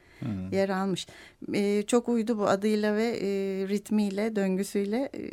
yer 0.52 0.70
almış. 0.70 1.08
Ee, 1.54 1.84
çok 1.88 2.10
uydu 2.10 2.38
bu 2.38 2.48
adıyla 2.48 2.96
ve 2.96 3.08
e, 3.08 3.28
ritmiyle, 3.68 4.36
döngüsüyle... 4.36 5.10
E, 5.14 5.32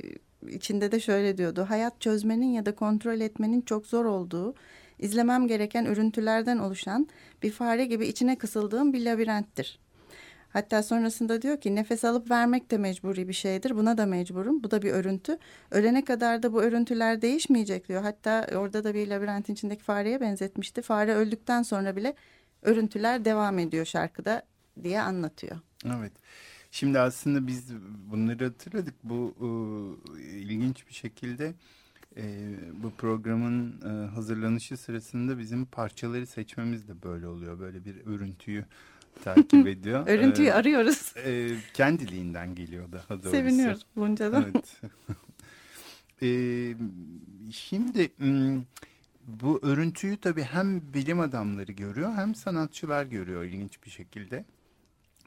içinde 0.49 0.93
de 0.93 1.01
şöyle 1.01 1.39
diyordu. 1.39 1.67
Hayat 1.69 2.01
çözmenin 2.01 2.47
ya 2.47 2.67
da 2.67 2.75
kontrol 2.75 3.21
etmenin 3.21 3.61
çok 3.61 3.87
zor 3.87 4.05
olduğu, 4.05 4.55
izlemem 4.99 5.49
gereken 5.49 5.87
örüntülerden 5.87 6.59
oluşan 6.59 7.09
bir 7.43 7.51
fare 7.51 7.85
gibi 7.85 8.07
içine 8.07 8.39
kısıldığım 8.39 8.93
bir 8.93 9.05
labirenttir. 9.05 9.79
Hatta 10.57 10.83
sonrasında 10.83 11.43
diyor 11.43 11.61
ki 11.61 11.75
nefes 11.75 12.05
alıp 12.05 12.31
vermek 12.31 12.71
de 12.71 12.79
mecburi 12.79 13.29
bir 13.29 13.33
şeydir. 13.33 13.77
Buna 13.77 13.99
da 13.99 14.07
mecburum. 14.07 14.63
Bu 14.63 14.71
da 14.71 14.83
bir 14.83 14.91
örüntü. 14.91 15.39
Ölene 15.71 16.05
kadar 16.05 16.43
da 16.43 16.53
bu 16.53 16.63
örüntüler 16.63 17.23
değişmeyecek 17.23 17.89
diyor. 17.89 18.03
Hatta 18.03 18.47
orada 18.55 18.85
da 18.85 18.95
bir 18.95 19.09
labirentin 19.09 19.53
içindeki 19.53 19.83
fareye 19.83 20.21
benzetmişti. 20.21 20.83
Fare 20.83 21.15
öldükten 21.15 21.63
sonra 21.63 21.97
bile 21.97 22.15
örüntüler 22.63 23.25
devam 23.25 23.59
ediyor 23.59 23.85
şarkıda 23.85 24.43
diye 24.83 25.01
anlatıyor. 25.01 25.57
Evet. 25.99 26.13
Şimdi 26.71 26.99
aslında 26.99 27.47
biz 27.47 27.75
bunları 28.11 28.45
hatırladık. 28.45 28.95
Bu 29.05 29.35
e, 29.41 30.23
ilginç 30.23 30.89
bir 30.89 30.95
şekilde 30.95 31.55
e, 32.17 32.55
bu 32.83 32.91
programın 32.91 33.81
e, 33.85 34.09
hazırlanışı 34.11 34.77
sırasında 34.77 35.39
bizim 35.39 35.65
parçaları 35.65 36.27
seçmemiz 36.27 36.89
de 36.89 37.03
böyle 37.03 37.27
oluyor. 37.29 37.59
Böyle 37.61 37.85
bir 37.85 38.07
örüntüyü 38.07 38.65
takip 39.25 39.67
ediyor. 39.67 40.07
Örüntüyü 40.07 40.49
E, 40.49 40.53
arıyoruz. 40.53 41.13
e, 41.25 41.57
kendiliğinden 41.75 42.55
geliyor 42.55 42.93
daha 42.93 43.09
doğrusu. 43.19 43.31
Seviniyoruz 43.31 43.87
bunca 43.97 44.33
da. 44.33 44.45
Evet. 44.55 44.81
E, 46.23 46.29
şimdi 47.53 48.11
bu 49.27 49.61
örüntüyü 49.63 50.17
tabii 50.17 50.43
hem 50.43 50.81
bilim 50.95 51.21
adamları 51.21 51.73
görüyor 51.73 52.13
hem 52.15 52.35
sanatçılar 52.35 53.05
görüyor 53.05 53.45
ilginç 53.45 53.85
bir 53.85 53.91
şekilde. 53.91 54.45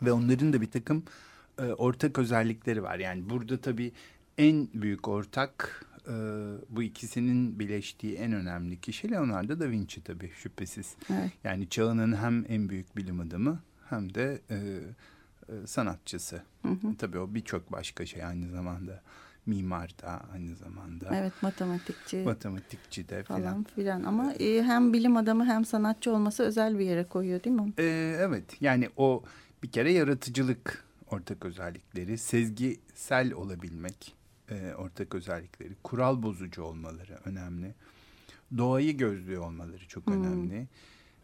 Ve 0.01 0.11
onların 0.11 0.53
da 0.53 0.61
bir 0.61 0.71
takım 0.71 1.03
e, 1.57 1.63
ortak 1.63 2.19
özellikleri 2.19 2.83
var. 2.83 2.99
Yani 2.99 3.29
burada 3.29 3.57
tabii 3.61 3.91
en 4.37 4.67
büyük 4.73 5.07
ortak 5.07 5.85
e, 6.09 6.13
bu 6.69 6.83
ikisinin 6.83 7.59
birleştiği 7.59 8.15
en 8.15 8.33
önemli 8.33 8.81
kişi 8.81 9.11
Leonardo 9.11 9.59
da 9.59 9.69
Vinci 9.69 10.03
tabii 10.03 10.29
şüphesiz. 10.29 10.95
Evet. 11.09 11.31
Yani 11.43 11.69
çağının 11.69 12.15
hem 12.15 12.45
en 12.49 12.69
büyük 12.69 12.97
bilim 12.97 13.19
adamı 13.19 13.59
hem 13.89 14.13
de 14.13 14.41
e, 14.49 14.55
e, 15.49 15.67
sanatçısı. 15.67 16.41
Hı 16.61 16.67
hı. 16.71 16.95
Tabii 16.97 17.19
o 17.19 17.33
birçok 17.35 17.71
başka 17.71 18.05
şey 18.05 18.23
aynı 18.25 18.49
zamanda. 18.49 19.01
Mimar 19.45 19.89
da 20.01 20.21
aynı 20.33 20.55
zamanda. 20.55 21.15
Evet 21.15 21.33
matematikçi 21.41 22.17
Matematikçi 22.17 23.09
de 23.09 23.23
falan 23.23 23.41
filan. 23.41 23.63
filan 23.63 24.03
ama 24.03 24.33
e, 24.33 24.63
hem 24.63 24.93
bilim 24.93 25.17
adamı 25.17 25.45
hem 25.45 25.65
sanatçı 25.65 26.11
olması 26.13 26.43
özel 26.43 26.79
bir 26.79 26.85
yere 26.85 27.03
koyuyor 27.03 27.43
değil 27.43 27.55
mi? 27.55 27.73
Ee, 27.79 28.15
evet 28.19 28.61
yani 28.61 28.89
o 28.97 29.23
bir 29.63 29.71
kere 29.71 29.91
yaratıcılık 29.91 30.83
ortak 31.11 31.45
özellikleri, 31.45 32.17
sezgisel 32.17 33.33
olabilmek 33.33 34.15
e, 34.49 34.73
ortak 34.77 35.15
özellikleri, 35.15 35.73
kural 35.83 36.23
bozucu 36.23 36.63
olmaları 36.63 37.19
önemli. 37.25 37.73
Doğayı 38.57 38.97
gözlüyor 38.97 39.45
olmaları 39.45 39.87
çok 39.87 40.07
Hmm. 40.07 40.13
önemli. 40.13 40.67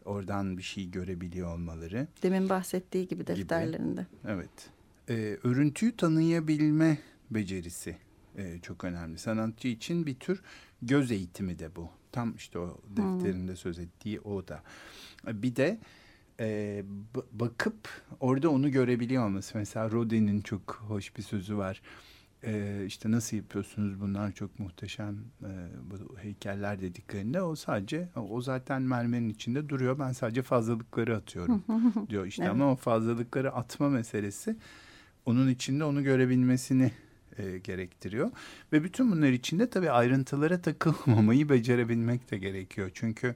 Oradan 0.04 0.58
bir 0.58 0.62
şey 0.62 0.90
görebiliyor 0.90 1.54
olmaları. 1.54 2.08
Demin 2.22 2.48
bahsettiği 2.48 3.08
gibi 3.08 3.24
Gibi. 3.24 3.26
defterlerinde. 3.36 4.06
Evet. 4.28 4.70
Ee, 5.08 5.38
örüntüyü 5.44 5.96
tanıyabilme 5.96 6.98
becerisi 7.30 7.96
e, 8.36 8.58
çok 8.62 8.84
önemli. 8.84 9.18
Sanatçı 9.18 9.68
için 9.68 10.06
bir 10.06 10.14
tür 10.14 10.42
göz 10.82 11.10
eğitimi 11.10 11.58
de 11.58 11.76
bu. 11.76 11.88
Tam 12.12 12.34
işte 12.36 12.58
o 12.58 12.80
defterinde 12.88 13.56
söz 13.56 13.78
ettiği 13.78 14.20
o 14.20 14.48
da. 14.48 14.62
Bir 15.26 15.56
de 15.56 15.78
e, 16.40 16.84
ba- 17.14 17.24
bakıp 17.32 17.88
orada 18.20 18.50
onu 18.50 18.70
görebiliyor 18.70 19.24
olması. 19.26 19.58
Mesela 19.58 19.90
Rodin'in 19.90 20.40
çok 20.40 20.74
hoş 20.88 21.16
bir 21.16 21.22
sözü 21.22 21.56
var. 21.56 21.82
E, 22.44 22.84
işte 22.86 23.10
nasıl 23.10 23.36
yapıyorsunuz 23.36 24.00
bunlar 24.00 24.32
çok 24.32 24.58
muhteşem 24.58 25.16
e, 25.42 25.50
bu 25.90 26.18
heykeller 26.18 26.80
dediklerinde 26.80 27.42
o 27.42 27.56
sadece 27.56 28.08
o 28.16 28.40
zaten 28.40 28.82
mermerin 28.82 29.28
içinde 29.28 29.68
duruyor. 29.68 29.98
Ben 29.98 30.12
sadece 30.12 30.42
fazlalıkları 30.42 31.16
atıyorum 31.16 31.64
diyor 32.10 32.26
işte 32.26 32.42
Evet. 32.42 32.52
ama 32.52 32.72
o 32.72 32.76
fazlalıkları 32.76 33.52
atma 33.52 33.88
meselesi 33.88 34.56
onun 35.26 35.48
içinde 35.48 35.84
onu 35.84 36.02
görebilmesini 36.02 36.92
e, 37.38 37.58
gerektiriyor. 37.58 38.30
Ve 38.72 38.84
bütün 38.84 39.12
bunlar 39.12 39.28
içinde 39.28 39.70
tabii 39.70 39.90
ayrıntılara 39.90 40.60
takılmamayı 40.62 41.48
becerebilmek 41.48 42.30
de 42.30 42.38
gerekiyor. 42.38 42.90
Çünkü 42.94 43.34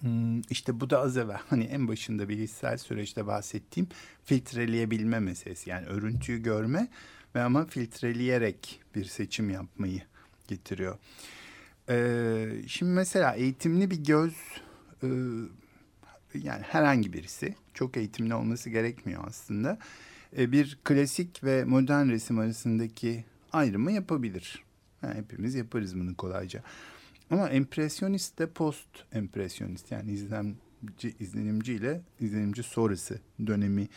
hmm, 0.00 0.40
işte 0.50 0.80
bu 0.80 0.90
da 0.90 0.98
az 0.98 1.16
evvel 1.16 1.40
hani 1.48 1.64
en 1.64 1.88
başında 1.88 2.28
bilişsel 2.28 2.78
süreçte 2.78 3.26
bahsettiğim 3.26 3.88
filtreleyebilme 4.24 5.20
meselesi. 5.20 5.70
Yani 5.70 5.86
örüntüyü 5.86 6.42
görme 6.42 6.88
ve 7.34 7.42
ama 7.42 7.66
filtreleyerek 7.66 8.80
bir 8.94 9.04
seçim 9.04 9.50
yapmayı 9.50 10.02
getiriyor. 10.48 10.98
Ee, 11.88 12.48
şimdi 12.66 12.92
mesela 12.92 13.34
eğitimli 13.34 13.90
bir 13.90 14.04
göz 14.04 14.34
e, 15.02 15.08
yani 16.34 16.62
herhangi 16.62 17.12
birisi 17.12 17.54
çok 17.74 17.96
eğitimli 17.96 18.34
olması 18.34 18.70
gerekmiyor 18.70 19.24
aslında. 19.26 19.78
E, 20.38 20.52
bir 20.52 20.78
klasik 20.84 21.44
ve 21.44 21.64
modern 21.64 22.08
resim 22.08 22.38
arasındaki 22.38 23.24
ayrımı 23.52 23.92
yapabilir. 23.92 24.64
Yani 25.02 25.14
hepimiz 25.14 25.54
yaparız 25.54 25.98
bunu 25.98 26.16
kolayca. 26.16 26.62
Ama 27.30 27.48
empresyonist 27.48 28.38
de 28.38 28.46
post 28.46 28.88
empresyonist 29.12 29.90
yani 29.90 30.12
izlemci, 30.12 31.14
izlenimci 31.20 31.72
ile 31.72 32.00
izlenimci 32.20 32.62
sonrası 32.62 33.20
dönemi 33.46 33.88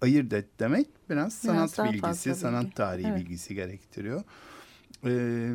ayırt 0.00 0.32
et 0.32 0.46
demek 0.60 0.86
biraz 1.10 1.32
sanat 1.34 1.78
daha 1.78 1.86
bilgisi, 1.86 2.00
fazla 2.00 2.34
sanat 2.34 2.64
bilgi. 2.64 2.74
tarihi 2.74 3.06
Evet. 3.08 3.20
bilgisi 3.20 3.54
gerektiriyor. 3.54 4.22
Ee, 5.04 5.52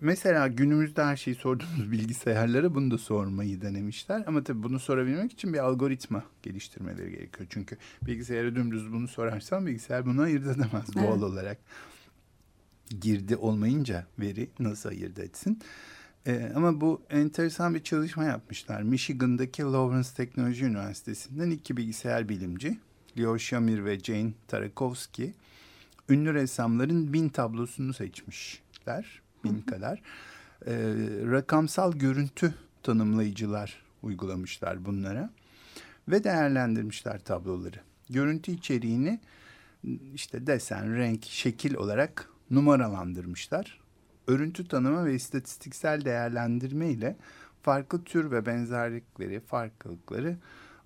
mesela 0.00 0.48
günümüzde 0.48 1.04
her 1.04 1.16
şeyi 1.16 1.34
sorduğumuz 1.34 1.90
bilgisayarlara 1.92 2.74
bunu 2.74 2.90
da 2.90 2.98
sormayı 2.98 3.60
denemişler. 3.60 4.24
Ama 4.26 4.44
tabii 4.44 4.62
bunu 4.62 4.78
sorabilmek 4.80 5.32
için 5.32 5.52
bir 5.52 5.58
algoritma 5.58 6.24
geliştirmeleri 6.42 7.10
gerekiyor. 7.10 7.46
Çünkü 7.50 7.76
bilgisayara 8.06 8.54
dümdüz 8.54 8.92
bunu 8.92 9.08
sorarsan 9.08 9.66
bilgisayar 9.66 10.06
bunu 10.06 10.22
ayırt 10.22 10.44
edemez 10.46 10.94
doğal 10.94 11.12
Evet. 11.12 11.22
olarak. 11.22 11.58
Girdi 13.00 13.36
olmayınca 13.36 14.06
veri 14.18 14.50
nasıl 14.58 14.88
ayırt 14.88 15.18
etsin? 15.18 15.58
Ee, 16.26 16.52
ama 16.54 16.80
bu 16.80 17.02
enteresan 17.10 17.74
bir 17.74 17.82
çalışma 17.82 18.24
yapmışlar. 18.24 18.82
Michigan'daki 18.82 19.62
Lawrence 19.62 20.08
Teknoloji 20.16 20.64
Üniversitesi'nden 20.64 21.50
iki 21.50 21.76
bilgisayar 21.76 22.28
bilimci, 22.28 22.78
Leo 23.18 23.38
Shamir 23.38 23.84
ve 23.84 24.00
Jane 24.00 24.32
Tarakovsky, 24.48 25.32
ünlü 26.08 26.34
ressamların 26.34 27.12
bin 27.12 27.28
tablosunu 27.28 27.92
seçmişler, 27.92 29.22
bin 29.44 29.60
kadar. 29.60 30.02
Ee, 30.66 30.72
rakamsal 31.30 31.92
görüntü 31.92 32.54
tanımlayıcılar 32.82 33.82
uygulamışlar 34.02 34.84
bunlara 34.84 35.30
ve 36.08 36.24
değerlendirmişler 36.24 37.20
tabloları. 37.20 37.80
Görüntü 38.10 38.52
içeriğini 38.52 39.20
işte 40.14 40.46
desen, 40.46 40.96
renk, 40.96 41.24
şekil 41.24 41.74
olarak 41.74 42.28
numaralandırmışlar. 42.50 43.83
Örüntü 44.26 44.68
tanıma 44.68 45.04
ve 45.04 45.14
istatistiksel 45.14 46.04
değerlendirme 46.04 46.90
ile 46.90 47.16
farklı 47.62 48.04
tür 48.04 48.30
ve 48.30 48.46
benzerlikleri, 48.46 49.40
farklılıkları 49.40 50.36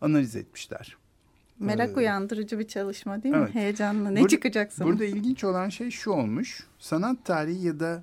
analiz 0.00 0.36
etmişler. 0.36 0.96
Merak 1.58 1.90
Ee, 1.90 1.94
uyandırıcı 1.94 2.58
bir 2.58 2.68
çalışma 2.68 3.22
değil 3.22 3.34
evet. 3.34 3.54
mi? 3.54 3.60
Heyecanla 3.60 4.10
ne 4.10 4.20
Burada- 4.20 4.28
çıkacak 4.28 4.72
sana? 4.72 4.88
Burada 4.88 5.04
ilginç 5.04 5.44
olan 5.44 5.68
şey 5.68 5.90
şu 5.90 6.10
olmuş. 6.10 6.66
Sanat 6.78 7.24
tarihi 7.24 7.66
ya 7.66 7.80
da 7.80 8.02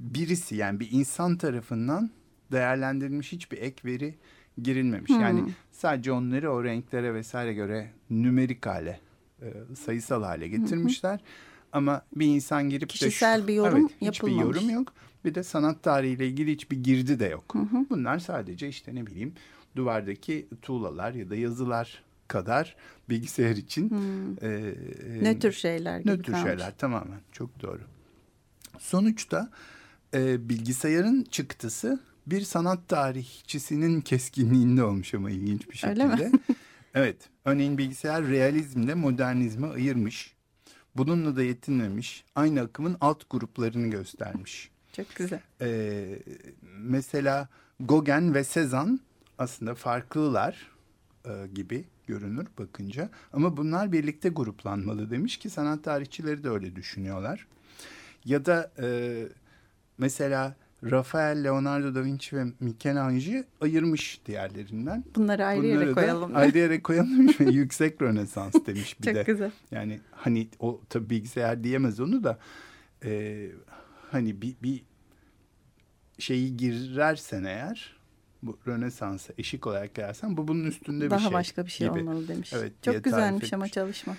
birisi 0.00 0.56
yani 0.56 0.80
bir 0.80 0.88
insan 0.92 1.36
tarafından 1.36 2.10
değerlendirilmiş 2.52 3.32
hiçbir 3.32 3.58
ek 3.58 3.76
veri 3.84 4.14
girilmemiş. 4.62 5.10
Hmm. 5.10 5.20
Yani 5.20 5.52
sadece 5.72 6.12
onları 6.12 6.52
o 6.52 6.64
renklere 6.64 7.14
vesaire 7.14 7.54
göre 7.54 7.90
nümerik 8.10 8.66
hale, 8.66 9.00
e, 9.42 9.46
sayısal 9.76 10.22
hale 10.22 10.48
getirmişler. 10.48 11.20
Ama 11.74 12.02
bir 12.16 12.26
insan 12.26 12.70
girip 12.70 12.82
de 12.82 12.92
Kişisel 12.92 13.46
bir 13.48 13.54
yorum 13.54 13.78
evet, 13.78 13.90
hiçbir 13.94 14.06
yapılmamış. 14.06 14.56
yorum 14.56 14.70
yok. 14.70 14.92
Bir 15.24 15.34
de 15.34 15.42
sanat 15.42 15.82
tarihiyle 15.82 16.26
ilgili 16.28 16.52
hiçbir 16.52 16.76
girdi 16.84 17.20
de 17.20 17.24
yok. 17.26 17.44
Hı 17.54 17.58
hı. 17.58 17.86
Bunlar 17.90 18.18
sadece 18.18 18.68
işte 18.68 18.94
ne 18.94 19.06
bileyim 19.06 19.32
duvardaki 19.76 20.46
tuğlalar 20.62 21.14
ya 21.14 21.30
da 21.30 21.36
yazılar 21.36 22.02
kadar 22.28 22.76
bilgisayar 23.08 23.56
için 23.56 23.90
Hmm. 23.90 24.32
e, 24.32 24.46
e, 24.48 25.22
Nötr 25.24 25.50
şeyler 25.52 25.98
gibi 26.00 26.08
Nötr 26.10 26.32
kalmış. 26.32 26.50
şeyler 26.50 26.78
tamamen 26.78 27.20
çok 27.32 27.62
doğru. 27.62 27.80
Sonuçta 28.78 29.50
e, 30.14 30.48
bilgisayarın 30.48 31.22
çıktısı 31.30 32.00
bir 32.26 32.40
sanat 32.40 32.88
tarihçisinin 32.88 34.00
keskinliğinde 34.00 34.84
olmuş 34.84 35.14
ama 35.14 35.30
ilginç 35.30 35.68
bir 35.70 35.88
Öyle 35.88 36.04
mi? 36.06 36.10
şekilde. 36.18 36.38
evet. 36.94 37.16
Örneğin 37.44 37.78
bilgisayar 37.78 38.26
realizmle 38.26 38.94
modernizmi 38.94 39.66
ayırmış. 39.66 40.34
Bununla 40.96 41.36
da 41.36 41.42
yetinmemiş. 41.42 42.24
Aynı 42.34 42.60
akımın 42.60 42.96
alt 43.00 43.30
gruplarını 43.30 43.86
göstermiş. 43.88 44.70
Çok 44.92 45.14
güzel. 45.16 45.40
Ee, 45.60 46.18
mesela 46.78 47.48
Gauguin 47.80 48.34
ve 48.34 48.44
Cezanne 48.44 48.98
aslında 49.38 49.74
farklılar 49.74 50.70
e, 51.24 51.30
gibi 51.54 51.84
görünür 52.06 52.46
bakınca. 52.58 53.08
Ama 53.32 53.56
bunlar 53.56 53.92
birlikte 53.92 54.28
gruplanmalı 54.28 55.10
demiş 55.10 55.36
ki 55.36 55.50
sanat 55.50 55.84
tarihçileri 55.84 56.44
de 56.44 56.48
öyle 56.48 56.76
düşünüyorlar. 56.76 57.46
Ya 58.24 58.46
da 58.46 58.72
e, 58.82 59.18
mesela 59.98 60.56
Rafael, 60.90 61.44
Leonardo 61.44 61.94
da 61.94 62.04
Vinci 62.04 62.36
ve 62.36 62.44
Michelangelo 62.60 63.42
ayırmış 63.60 64.20
diğerlerinden. 64.26 65.04
Bunları 65.16 65.46
ayrı 65.46 65.62
Bunları 65.62 65.78
yere 65.80 65.90
da 65.90 65.94
koyalım. 65.94 66.36
Ayrı 66.36 66.58
yere 66.58 66.82
koyalım 66.82 67.28
ve 67.28 67.44
yüksek 67.50 68.02
Rönesans 68.02 68.54
demiş 68.66 69.00
bir 69.00 69.04
Çok 69.06 69.14
de. 69.14 69.22
güzel. 69.22 69.50
Yani 69.70 70.00
hani 70.10 70.48
o 70.58 70.80
tabii 70.88 71.10
bilgisayar 71.10 71.64
diyemez 71.64 72.00
onu 72.00 72.24
da 72.24 72.38
e, 73.04 73.46
hani 74.10 74.42
bir, 74.42 74.54
bir 74.62 74.82
şeyi 76.18 76.56
girersen 76.56 77.44
eğer 77.44 77.96
bu 78.42 78.58
Rönesans'a 78.66 79.32
eşik 79.38 79.66
olarak 79.66 79.94
girersen 79.94 80.36
bu 80.36 80.48
bunun 80.48 80.64
üstünde 80.64 81.04
bir 81.04 81.10
Daha 81.10 81.18
şey 81.20 81.32
başka 81.32 81.66
bir 81.66 81.70
şey 81.70 81.88
gibi. 81.88 81.98
olmalı 81.98 82.28
demiş. 82.28 82.52
Evet, 82.56 82.72
Çok 82.82 83.04
güzelmiş 83.04 83.52
ama 83.52 83.68
çalışma. 83.68 84.16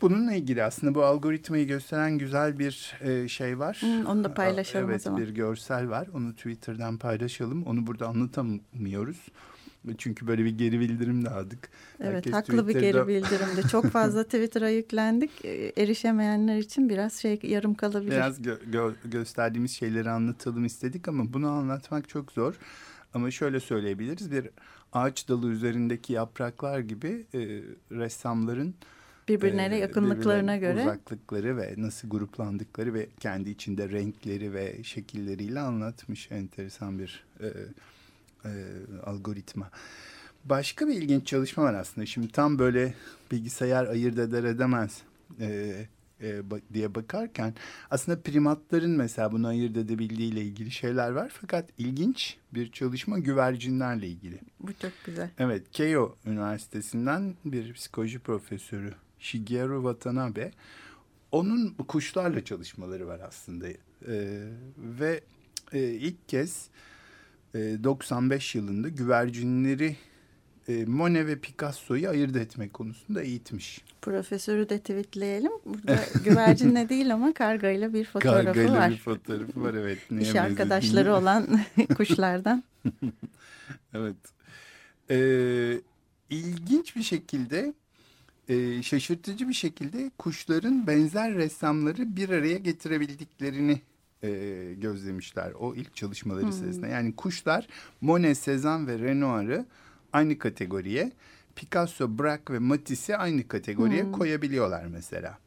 Bununla 0.00 0.34
ilgili 0.34 0.62
aslında 0.64 0.94
bu 0.94 1.04
algoritmayı 1.04 1.66
gösteren 1.66 2.18
güzel 2.18 2.58
bir 2.58 2.94
e, 3.00 3.28
şey 3.28 3.58
var. 3.58 3.80
Onu 4.08 4.24
da 4.24 4.34
paylaşalım 4.34 4.88
o 4.88 4.90
evet, 4.90 5.02
zaman. 5.02 5.20
bir 5.20 5.28
görsel 5.28 5.88
var. 5.90 6.08
Onu 6.14 6.34
Twitter'dan 6.34 6.98
paylaşalım. 6.98 7.62
Onu 7.66 7.86
burada 7.86 8.06
anlatamıyoruz. 8.08 9.28
Çünkü 9.98 10.26
böyle 10.26 10.44
bir 10.44 10.58
geri 10.58 10.80
bildirim 10.80 11.24
de 11.24 11.30
aldık. 11.30 11.68
Evet 12.00 12.14
Herkes 12.14 12.32
haklı 12.32 12.68
bir 12.68 12.72
Twitter'da- 12.74 13.04
geri 13.04 13.08
bildirimdi. 13.22 13.68
Çok 13.68 13.86
fazla 13.86 14.24
Twitter'a 14.24 14.68
yüklendik. 14.70 15.30
Ee, 15.44 15.72
Erişemeyenler 15.76 16.56
için 16.58 16.88
biraz 16.88 17.12
şey 17.14 17.40
yarım 17.42 17.74
kalabilir. 17.74 18.10
Biraz 18.10 18.40
gö- 18.40 18.70
gö- 18.72 18.94
gösterdiğimiz 19.10 19.70
şeyleri 19.70 20.10
anlatalım 20.10 20.64
istedik 20.64 21.08
ama 21.08 21.32
bunu 21.32 21.48
anlatmak 21.48 22.08
çok 22.08 22.32
zor. 22.32 22.54
Ama 23.14 23.30
şöyle 23.30 23.60
söyleyebiliriz. 23.60 24.30
Bir 24.32 24.48
ağaç 24.92 25.28
dalı 25.28 25.50
üzerindeki 25.50 26.12
yapraklar 26.12 26.78
gibi 26.78 27.26
e, 27.34 27.38
ressamların 27.90 28.74
Birbirine 29.30 29.76
e, 29.76 29.78
yakınlıklarına 29.78 30.52
birbirlerine 30.52 30.58
göre. 30.58 30.82
Uzaklıkları 30.82 31.56
ve 31.56 31.74
nasıl 31.76 32.08
gruplandıkları 32.08 32.94
ve 32.94 33.08
kendi 33.20 33.50
içinde 33.50 33.88
renkleri 33.88 34.52
ve 34.54 34.84
şekilleriyle 34.84 35.60
anlatmış 35.60 36.30
enteresan 36.30 36.98
bir 36.98 37.24
e, 37.40 37.46
e, 38.44 38.50
algoritma. 39.04 39.70
Başka 40.44 40.88
bir 40.88 40.94
ilginç 40.94 41.26
çalışma 41.26 41.64
var 41.64 41.74
aslında. 41.74 42.06
Şimdi 42.06 42.28
tam 42.28 42.58
böyle 42.58 42.94
bilgisayar 43.30 43.86
ayırt 43.86 44.18
eder 44.18 44.44
edemez 44.44 45.02
e, 45.40 45.74
e, 46.22 46.42
diye 46.72 46.94
bakarken 46.94 47.54
aslında 47.90 48.20
primatların 48.20 48.90
mesela 48.90 49.32
bunu 49.32 49.46
ayırt 49.46 49.76
edebildiğiyle 49.76 50.42
ilgili 50.42 50.70
şeyler 50.70 51.10
var. 51.10 51.32
Fakat 51.40 51.68
ilginç 51.78 52.36
bir 52.54 52.72
çalışma 52.72 53.18
güvercinlerle 53.18 54.08
ilgili. 54.08 54.38
Bu 54.60 54.72
çok 54.72 54.92
güzel. 55.04 55.30
Evet, 55.38 55.62
Keio 55.72 56.16
Üniversitesi'nden 56.26 57.34
bir 57.44 57.72
psikoloji 57.72 58.18
profesörü 58.18 58.94
Shigeru 59.20 59.76
Watanabe. 59.76 60.50
Onun 61.32 61.68
kuşlarla 61.88 62.44
çalışmaları 62.44 63.06
var 63.06 63.20
aslında. 63.20 63.68
Ee, 63.68 63.76
ve 64.78 65.20
e, 65.72 65.80
ilk 65.80 66.28
kez 66.28 66.68
e, 67.54 67.58
95 67.84 68.54
yılında 68.54 68.88
güvercinleri 68.88 69.96
e, 70.68 70.84
Monet 70.84 71.26
ve 71.26 71.38
Picasso'yu 71.38 72.08
ayırt 72.08 72.36
etme 72.36 72.68
konusunda 72.68 73.22
eğitmiş. 73.22 73.84
Profesörü 74.02 74.68
de 74.68 74.78
tweetleyelim. 74.78 75.52
Burada 75.64 75.98
güvercinle 76.24 76.88
değil 76.88 77.14
ama 77.14 77.34
kargayla 77.34 77.94
bir 77.94 78.04
fotoğrafı 78.04 78.44
Kargayla 78.44 78.76
var. 78.78 78.90
bir 78.90 78.98
fotoğrafı 78.98 79.62
var 79.62 79.74
evet. 79.74 79.98
Neye 80.10 80.22
İş 80.22 80.34
arkadaşları 80.34 81.14
olan 81.14 81.46
kuşlardan. 81.96 82.64
Evet. 83.94 84.16
Ee, 85.10 85.80
ilginç 86.30 86.96
bir 86.96 87.02
şekilde, 87.02 87.74
e, 88.50 88.82
şaşırtıcı 88.82 89.48
bir 89.48 89.54
şekilde 89.54 90.10
kuşların 90.18 90.86
benzer 90.86 91.34
ressamları 91.34 92.16
bir 92.16 92.28
araya 92.28 92.56
getirebildiklerini 92.58 93.80
e, 94.22 94.30
gözlemişler 94.78 95.52
o 95.52 95.74
ilk 95.74 95.96
çalışmaları 95.96 96.44
Hmm. 96.44 96.52
sırasında. 96.52 96.86
Yani 96.86 97.16
kuşlar 97.16 97.66
Monet, 98.00 98.36
Cézanne 98.36 98.86
ve 98.86 98.98
Renoir'ı 98.98 99.66
aynı 100.12 100.38
kategoriye, 100.38 101.12
Picasso, 101.56 102.18
Braque 102.18 102.54
ve 102.54 102.58
Matisse'i 102.58 103.16
aynı 103.16 103.48
kategoriye 103.48 104.02
Hmm. 104.02 104.12
koyabiliyorlar 104.12 104.84
mesela. 104.86 105.38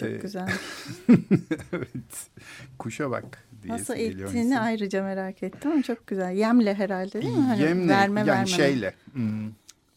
Çok 0.00 0.08
Ee, 0.08 0.16
güzel. 0.16 0.48
evet. 1.72 2.30
Kuşa 2.78 3.10
bak 3.10 3.44
diye 3.62 3.74
Nasıl 3.74 3.94
eğittiğini 3.94 4.46
insan. 4.46 4.62
ayrıca 4.62 5.02
merak 5.02 5.42
ettim 5.42 5.70
ama 5.72 5.82
çok 5.82 6.06
güzel. 6.06 6.32
Yemle 6.36 6.74
herhalde 6.74 7.22
değil 7.22 7.34
mi? 7.36 7.42
Hani 7.42 7.62
Yemle, 7.62 7.88
verme 7.88 8.20
yani 8.20 8.28
vermeme. 8.28 8.46
şeyle 8.46 8.94
hmm, 9.12 9.46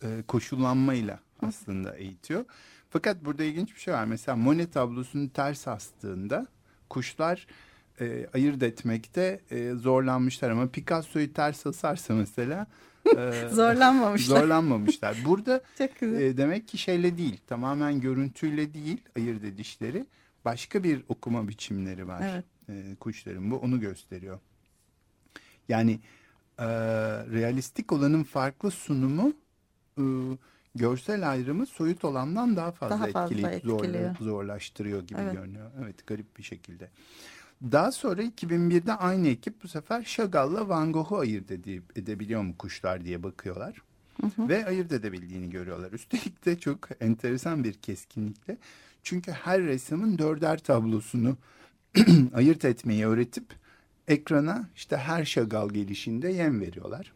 e, 0.04 0.08
koşullanmayla 0.28 1.20
aslında 1.44 1.96
eğitiyor. 1.98 2.46
Fakat 2.90 3.26
burada 3.26 3.44
ilginç 3.44 3.76
bir 3.76 3.80
şey 3.80 3.94
var. 3.94 4.06
Mesela 4.06 4.36
Monet 4.36 4.74
tablosunu 4.74 5.30
ters 5.30 5.68
astığında 5.68 6.48
kuşlar 6.90 7.48
e, 8.02 8.28
ayırt 8.34 8.64
etmekte 8.64 9.40
e, 9.52 9.72
zorlanmışlar 9.72 10.50
ama 10.50 10.68
Picasso'yu 10.68 11.34
ters 11.34 11.66
asarsa 11.68 12.14
mesela 12.14 12.68
e, 13.18 13.32
Zorlanmamışlar. 13.52 14.40
zorlanmamışlar. 14.40 15.18
Burada 15.26 15.62
e, 15.80 16.38
demek 16.38 16.68
ki 16.68 16.78
şeyle 16.78 17.18
değil, 17.18 17.38
tamamen 17.48 18.02
görüntüyle 18.02 18.74
değil 18.74 19.02
ayırt 19.16 19.44
edişleri 19.44 20.06
başka 20.46 20.84
bir 20.84 21.04
okuma 21.10 21.48
biçimleri 21.48 22.08
var 22.08 22.22
Evet. 22.34 22.46
e, 22.70 22.96
kuşların. 22.96 23.52
Bu 23.52 23.56
onu 23.58 23.80
gösteriyor. 23.80 24.40
Yani 25.70 26.00
e, 26.60 26.66
realistik 27.32 27.92
olanın 27.92 28.24
farklı 28.24 28.72
sunumu 28.72 29.34
e, 29.98 30.04
görsel 30.76 31.30
ayrımı 31.30 31.66
soyut 31.66 32.06
olandan 32.06 32.56
daha 32.56 32.72
fazla, 32.72 32.96
Daha 33.00 33.08
fazla 33.08 33.20
etkileyip 33.36 33.54
etkiliyor. 33.54 33.80
zorla- 33.80 34.24
zorlaştırıyor 34.24 35.02
gibi 35.08 35.20
Evet. 35.22 35.34
görünüyor. 35.34 35.72
Evet 35.84 36.08
garip 36.08 36.38
bir 36.38 36.44
şekilde. 36.44 36.90
Daha 37.72 37.92
sonra 37.92 38.22
2001'de 38.24 38.94
aynı 38.94 39.28
ekip 39.28 39.64
bu 39.64 39.68
sefer 39.68 40.04
Chagall'la 40.04 40.70
Van 40.70 40.92
Gogh'u 40.92 41.18
ayırt 41.18 41.52
edebiliyor 41.98 42.42
mu 42.42 42.58
kuşlar 42.58 43.06
diye 43.06 43.24
bakıyorlar. 43.24 43.82
Ve 44.40 44.66
ayırt 44.66 44.92
edebildiğini 44.92 45.50
görüyorlar. 45.50 45.92
Üstelik 45.92 46.46
de 46.46 46.60
çok 46.60 46.80
enteresan 47.02 47.64
bir 47.64 47.74
keskinlikle. 47.74 48.58
Çünkü 49.04 49.32
her 49.32 49.62
ressamın 49.62 50.18
dörder 50.18 50.58
tablosunu 50.60 51.38
ayırt 52.34 52.66
etmeyi 52.66 53.06
öğretip 53.08 53.46
ekrana 54.08 54.70
işte 54.76 54.98
her 54.98 55.26
Chagall 55.26 55.70
gelişinde 55.70 56.30
yem 56.30 56.62
veriyorlar. 56.62 57.14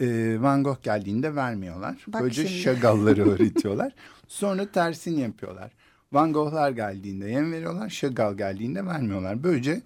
Ee, 0.00 0.36
Van 0.40 0.62
Gogh 0.64 0.82
geldiğinde 0.82 1.34
vermiyorlar. 1.36 2.04
Bak 2.08 2.22
Böylece 2.22 2.48
şimdi. 2.48 2.62
Chagall'ları 2.62 3.30
öğretiyorlar. 3.30 3.92
Sonra 4.28 4.66
tersini 4.72 5.20
yapıyorlar. 5.20 5.72
Van 6.12 6.32
Gogh'lar 6.32 6.70
geldiğinde 6.70 7.30
yem 7.30 7.52
veriyorlar. 7.52 7.88
Chagall 7.90 8.34
geldiğinde 8.36 8.86
vermiyorlar. 8.86 9.42
Böylece 9.42 9.82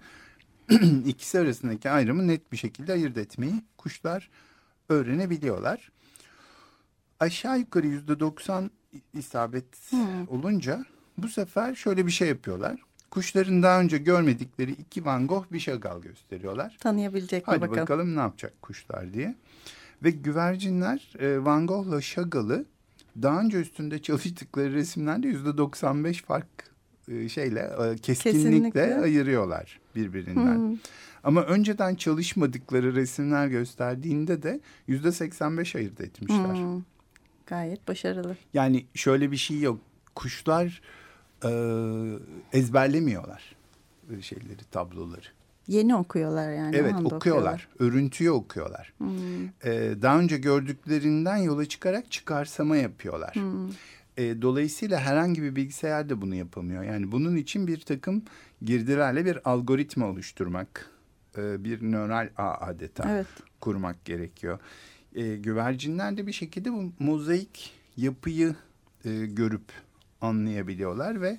ikisi 1.05 1.39
arasındaki 1.39 1.89
ayrımı 1.89 2.27
net 2.27 2.51
bir 2.51 2.57
şekilde 2.57 2.93
ayırt 2.93 3.17
etmeyi 3.17 3.53
kuşlar 3.77 4.29
öğrenebiliyorlar. 4.89 5.91
Aşağı 7.19 7.59
yukarı 7.59 7.87
yüzde 7.87 8.19
doksan 8.19 8.71
isabet 9.13 9.65
olunca 10.27 10.85
bu 11.17 11.27
sefer 11.29 11.75
şöyle 11.75 12.05
bir 12.05 12.11
şey 12.11 12.27
yapıyorlar. 12.27 12.79
Kuşların 13.11 13.63
daha 13.63 13.79
önce 13.81 13.97
görmedikleri 13.97 14.71
iki 14.71 15.05
Van 15.05 15.27
Gogh 15.27 15.45
bir 15.51 15.59
Chagall 15.59 16.01
gösteriyorlar. 16.01 16.77
Tanıyabilecek 16.79 17.47
mi 17.47 17.51
Hadi 17.51 17.61
bakalım. 17.61 17.81
bakalım. 17.81 18.15
ne 18.15 18.19
yapacak 18.19 18.61
kuşlar 18.61 19.13
diye. 19.13 19.35
Ve 20.03 20.09
güvercinler 20.09 21.13
e, 21.19 21.45
Van 21.45 21.67
Gogh'la 21.67 22.01
Chagall'ı 22.01 22.65
daha 23.21 23.41
önce 23.41 23.57
üstünde 23.57 24.01
çalıştıkları 24.01 24.73
resimlerde 24.73 25.27
yüzde 25.27 25.57
95 25.57 26.21
fark 26.21 26.47
e, 27.07 27.29
şeyle 27.29 27.59
e, 27.59 27.95
keskinlikle, 27.97 28.31
Kesinlikle. 28.31 28.95
ayırıyorlar 28.95 29.79
birbirinden. 29.95 30.55
Hmm. 30.55 30.77
Ama 31.23 31.43
önceden 31.43 31.95
çalışmadıkları 31.95 32.95
resimler 32.95 33.47
gösterdiğinde 33.47 34.43
de 34.43 34.59
yüzde 34.87 35.11
85 35.11 35.75
ayırt 35.75 36.01
etmişler. 36.01 36.55
Hmm. 36.55 36.83
Gayet 37.47 37.87
başarılı. 37.87 38.37
Yani 38.53 38.85
şöyle 38.93 39.31
bir 39.31 39.37
şey 39.37 39.59
yok. 39.59 39.79
Kuşlar 40.15 40.81
e, 41.45 41.51
ezberlemiyorlar 42.53 43.55
e, 44.17 44.21
şeyleri, 44.21 44.63
tabloları. 44.71 45.27
Yeni 45.67 45.95
okuyorlar 45.95 46.51
yani. 46.51 46.75
evet 46.75 46.93
anda 46.93 47.15
okuyorlar. 47.15 47.67
Örüntüyü 47.79 48.31
okuyorlar. 48.31 48.93
Hmm. 48.97 49.45
Ee, 49.45 49.95
daha 50.01 50.19
önce 50.19 50.37
gördüklerinden 50.37 51.37
yola 51.37 51.65
çıkarak 51.65 52.11
çıkarsama 52.11 52.77
yapıyorlar. 52.77 53.35
Hmm. 53.35 53.69
Ee, 54.17 54.41
dolayısıyla 54.41 54.99
herhangi 54.99 55.43
bir 55.43 55.55
bilgisayar 55.55 56.09
da 56.09 56.21
bunu 56.21 56.35
yapamıyor. 56.35 56.83
Yani 56.83 57.11
bunun 57.11 57.35
için 57.35 57.67
bir 57.67 57.79
takım 57.79 58.23
girdilerle 58.61 59.25
bir 59.25 59.49
algoritma 59.49 60.05
oluşturmak, 60.05 60.91
e, 61.37 61.63
bir 61.63 61.81
nöral 61.91 62.29
ağ 62.37 62.53
adeta 62.53 63.11
Evet. 63.11 63.27
kurmak 63.59 64.05
gerekiyor. 64.05 64.59
Ee, 65.15 65.35
güvercinler 65.35 66.17
de 66.17 66.27
bir 66.27 66.31
şekilde 66.31 66.71
bu 66.73 66.91
mozaik 66.99 67.73
yapıyı 67.97 68.55
e, 69.05 69.25
görüp 69.25 69.63
anlayabiliyorlar 70.21 71.21
ve 71.21 71.37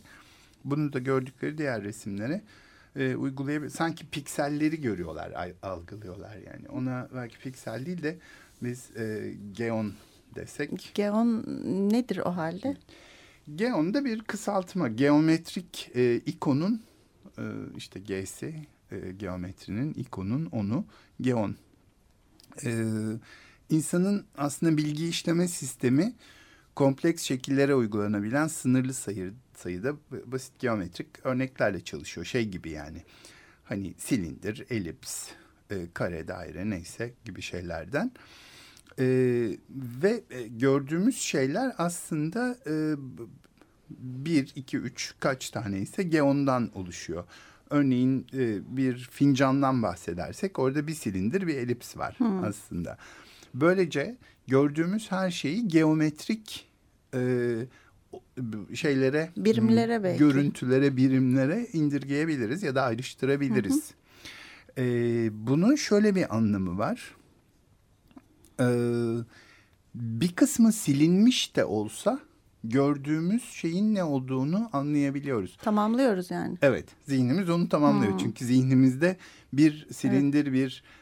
bunu 0.65 0.93
da 0.93 0.99
gördükleri 0.99 1.59
diğer 1.59 1.83
resimlere 1.83 2.43
e, 2.97 3.17
uygulayabilir. 3.17 3.71
Sanki 3.71 4.07
pikselleri 4.07 4.81
görüyorlar, 4.81 5.55
algılıyorlar 5.63 6.37
yani. 6.37 6.69
Ona 6.69 7.09
belki 7.15 7.39
piksel 7.39 7.87
değil 7.87 8.03
de 8.03 8.19
biz 8.63 8.97
e, 8.97 9.35
geon 9.53 9.93
desek. 10.35 10.91
Geon 10.95 11.45
nedir 11.91 12.19
o 12.19 12.37
halde? 12.37 12.77
Geon 13.55 13.95
da 13.95 14.05
bir 14.05 14.21
kısaltma. 14.23 14.89
Geometrik 14.89 15.91
e, 15.95 16.17
ikonun 16.17 16.83
e, 17.39 17.43
işte 17.77 18.01
G'si 18.01 18.55
e, 18.91 19.13
geometrinin 19.13 19.95
ikonun 19.95 20.47
onu 20.47 20.85
geon. 21.21 21.57
E, 22.65 22.85
insanın 23.71 24.25
aslında 24.37 24.77
bilgi 24.77 25.09
işleme 25.09 25.49
sistemi 25.49 26.13
kompleks 26.75 27.23
şekillere 27.23 27.75
uygulanabilen 27.75 28.47
sınırlı 28.47 28.95
sayı, 28.95 29.33
sayıda 29.63 29.97
basit 30.27 30.59
geometrik 30.59 31.07
örneklerle 31.27 31.81
çalışıyor. 31.81 32.27
Şey 32.27 32.49
gibi 32.49 32.71
yani 32.71 33.03
hani 33.65 33.95
silindir, 33.99 34.67
elips, 34.71 35.29
e, 35.71 35.87
kare, 35.95 36.29
daire 36.29 36.71
neyse 36.71 37.15
gibi 37.25 37.43
şeylerden. 37.43 38.13
E, 38.99 39.05
ve 40.03 40.23
e, 40.31 40.43
gördüğümüz 40.49 41.19
şeyler 41.19 41.75
aslında 41.79 42.57
e, 42.67 42.95
bir, 44.01 44.53
iki, 44.55 44.79
üç 44.79 45.15
kaç 45.21 45.51
tane 45.51 45.79
ise 45.79 46.03
geondan 46.03 46.71
oluşuyor. 46.75 47.25
Örneğin 47.71 48.27
e, 48.35 48.77
bir 48.77 49.09
fincandan 49.11 49.83
bahsedersek 49.83 50.59
orada 50.59 50.87
bir 50.87 50.95
silindir, 50.95 51.47
bir 51.47 51.57
elips 51.57 51.97
var 51.97 52.17
aslında. 52.45 52.99
Böylece 53.55 54.17
gördüğümüz 54.47 55.11
her 55.11 55.31
şeyi 55.31 55.69
geometrik 55.69 56.69
e, 57.15 57.21
şeylere, 58.75 59.31
Birimlere 59.37 60.03
belki. 60.03 60.19
görüntülere, 60.19 60.97
birimlere 60.97 61.67
indirgeyebiliriz 61.73 62.63
ya 62.63 62.75
da 62.75 62.83
ayrıştırabiliriz. 62.83 63.91
E, 64.79 64.85
bunun 65.47 65.75
şöyle 65.75 66.15
bir 66.15 66.37
anlamı 66.37 66.79
var. 66.79 67.15
E, 68.61 68.67
bir 69.95 70.33
kısmı 70.33 70.73
silinmiş 70.73 71.57
de 71.57 71.65
olsa 71.65 72.21
gördüğümüz 72.65 73.45
şeyin 73.45 73.95
ne 73.95 74.05
olduğunu 74.05 74.71
anlayabiliyoruz. 74.73 75.57
Tamamlıyoruz 75.63 76.31
yani. 76.31 76.59
Evet, 76.63 76.85
zihnimiz 77.07 77.51
onu 77.51 77.69
tamamlıyor. 77.69 78.13
Hmm. 78.13 78.19
Çünkü 78.19 78.45
zihnimizde 78.45 79.17
bir 79.53 79.87
silindir, 79.93 80.53
bir 80.53 80.83
e, 80.87 81.02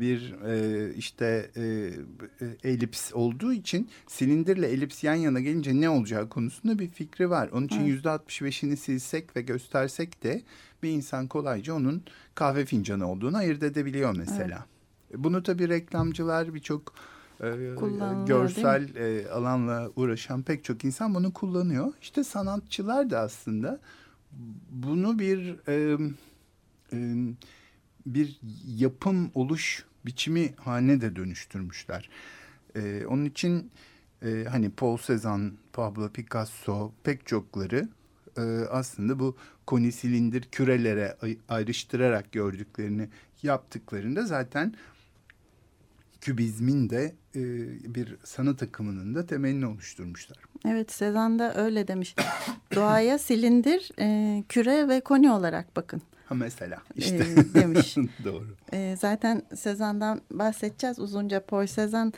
bir 0.00 0.34
e, 0.46 0.94
işte 0.94 1.50
e, 1.56 1.62
e, 1.62 2.70
elips 2.70 3.12
olduğu 3.14 3.52
için 3.52 3.88
silindirle 4.06 4.68
elips 4.68 5.04
yan 5.04 5.14
yana 5.14 5.40
gelince 5.40 5.80
ne 5.80 5.88
olacağı 5.88 6.28
konusunda 6.28 6.78
bir 6.78 6.90
fikri 6.90 7.30
var. 7.30 7.48
Onun 7.52 7.66
için 7.66 7.76
Evet. 7.80 7.88
yüzde 7.88 8.10
altmış 8.10 8.42
beşini 8.42 8.76
silsek 8.76 9.36
ve 9.36 9.40
göstersek 9.42 10.22
de 10.22 10.42
bir 10.82 10.90
insan 10.90 11.26
kolayca 11.26 11.74
onun 11.74 12.02
kahve 12.34 12.64
fincanı 12.64 13.10
olduğunu 13.10 13.36
ayırt 13.36 13.62
edebiliyor 13.62 14.16
mesela. 14.16 14.66
Bunu 15.14 15.42
tabii 15.42 15.68
reklamcılar 15.68 16.54
birçok 16.54 16.94
e, 17.40 17.46
görsel 18.26 18.94
e, 18.96 19.28
alanla 19.30 19.90
uğraşan 19.96 20.42
pek 20.42 20.64
çok 20.64 20.84
insan 20.84 21.14
bunu 21.14 21.32
kullanıyor. 21.32 21.92
İşte 22.02 22.24
sanatçılar 22.24 23.10
da 23.10 23.20
aslında 23.20 23.80
bunu 24.70 25.18
bir 25.18 25.56
e, 25.68 25.96
e, 26.92 26.96
bir 28.06 28.40
yapım 28.66 29.30
oluş 29.34 29.84
biçimi 30.06 30.54
haline 30.56 31.00
de 31.00 31.16
dönüştürmüşler. 31.16 32.08
E, 32.76 33.06
onun 33.06 33.24
için 33.24 33.70
e, 34.22 34.44
hani 34.50 34.70
Paul 34.70 34.96
Cézanne, 34.96 35.50
Pablo 35.72 36.08
Picasso 36.08 36.92
pek 37.04 37.26
çokları 37.26 37.88
e, 38.38 38.42
aslında 38.70 39.18
bu 39.18 39.36
koni 39.66 39.92
silindir 39.92 40.42
kürelere 40.42 41.16
ay- 41.22 41.38
ayrıştırarak 41.48 42.32
gördüklerini 42.32 43.08
yaptıklarında 43.42 44.26
zaten 44.26 44.74
kübizmin 46.20 46.90
de 46.90 47.14
e, 47.36 47.42
bir 47.94 48.16
sanat 48.24 48.62
akımının 48.62 49.14
da 49.14 49.26
temelini 49.26 49.66
oluşturmuşlar. 49.66 50.38
Evet 50.66 50.92
Sezan 50.92 51.38
da 51.38 51.54
öyle 51.54 51.88
demiş. 51.88 52.14
Doğaya 52.74 53.18
silindir, 53.18 53.90
e, 54.00 54.42
küre 54.48 54.88
ve 54.88 55.00
koni 55.00 55.30
olarak 55.30 55.76
bakın 55.76 56.02
Ha 56.24 56.34
mesela 56.34 56.78
işte 56.96 57.16
e, 57.16 57.54
demiş. 57.54 57.96
doğru. 58.24 58.46
E, 58.72 58.96
zaten 58.98 59.42
Sezan'dan 59.54 60.20
bahsedeceğiz 60.30 60.98
uzunca. 60.98 61.40
Paul 61.46 61.66
Sezan 61.66 62.12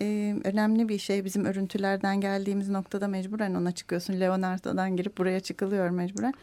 e, 0.00 0.36
önemli 0.44 0.88
bir 0.88 0.98
şey. 0.98 1.24
Bizim 1.24 1.44
örüntülerden 1.44 2.20
geldiğimiz 2.20 2.68
noktada 2.68 3.08
mecburen 3.08 3.54
ona 3.54 3.72
çıkıyorsun. 3.72 4.20
Leonardo'dan 4.20 4.96
girip 4.96 5.18
buraya 5.18 5.40
çıkılıyor 5.40 5.90
mecburen. 5.90 6.34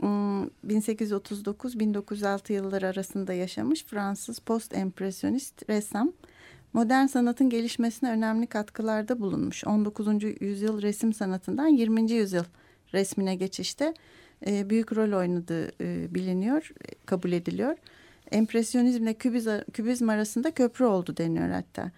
Hmm, 0.00 0.44
1839-1906 0.66 2.52
yılları 2.52 2.86
arasında 2.86 3.32
yaşamış 3.32 3.84
Fransız 3.84 4.38
post-empresyonist 4.38 5.70
ressam. 5.70 6.12
Modern 6.72 7.06
sanatın 7.06 7.50
gelişmesine 7.50 8.10
önemli 8.10 8.46
katkılarda 8.46 9.20
bulunmuş. 9.20 9.64
19. 9.64 10.08
yüzyıl 10.40 10.82
resim 10.82 11.12
sanatından 11.12 11.66
20. 11.66 12.12
yüzyıl 12.12 12.44
resmine 12.92 13.34
geçişte 13.34 13.94
e, 14.46 14.70
büyük 14.70 14.96
rol 14.96 15.18
oynadığı 15.18 15.68
e, 15.80 16.14
biliniyor, 16.14 16.72
e, 16.80 16.94
kabul 17.06 17.32
ediliyor. 17.32 17.76
Empresyonizmle 18.30 19.14
kübiz, 19.14 19.46
kübizm 19.72 20.08
arasında 20.08 20.50
köprü 20.50 20.84
oldu 20.84 21.16
deniyor 21.16 21.50
hatta. 21.50 21.90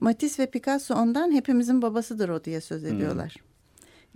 Matisse 0.00 0.42
ve 0.42 0.50
Picasso 0.50 0.94
ondan 0.94 1.32
hepimizin 1.32 1.82
babasıdır 1.82 2.28
o 2.28 2.44
diye 2.44 2.60
söz 2.60 2.84
ediyorlar. 2.84 3.36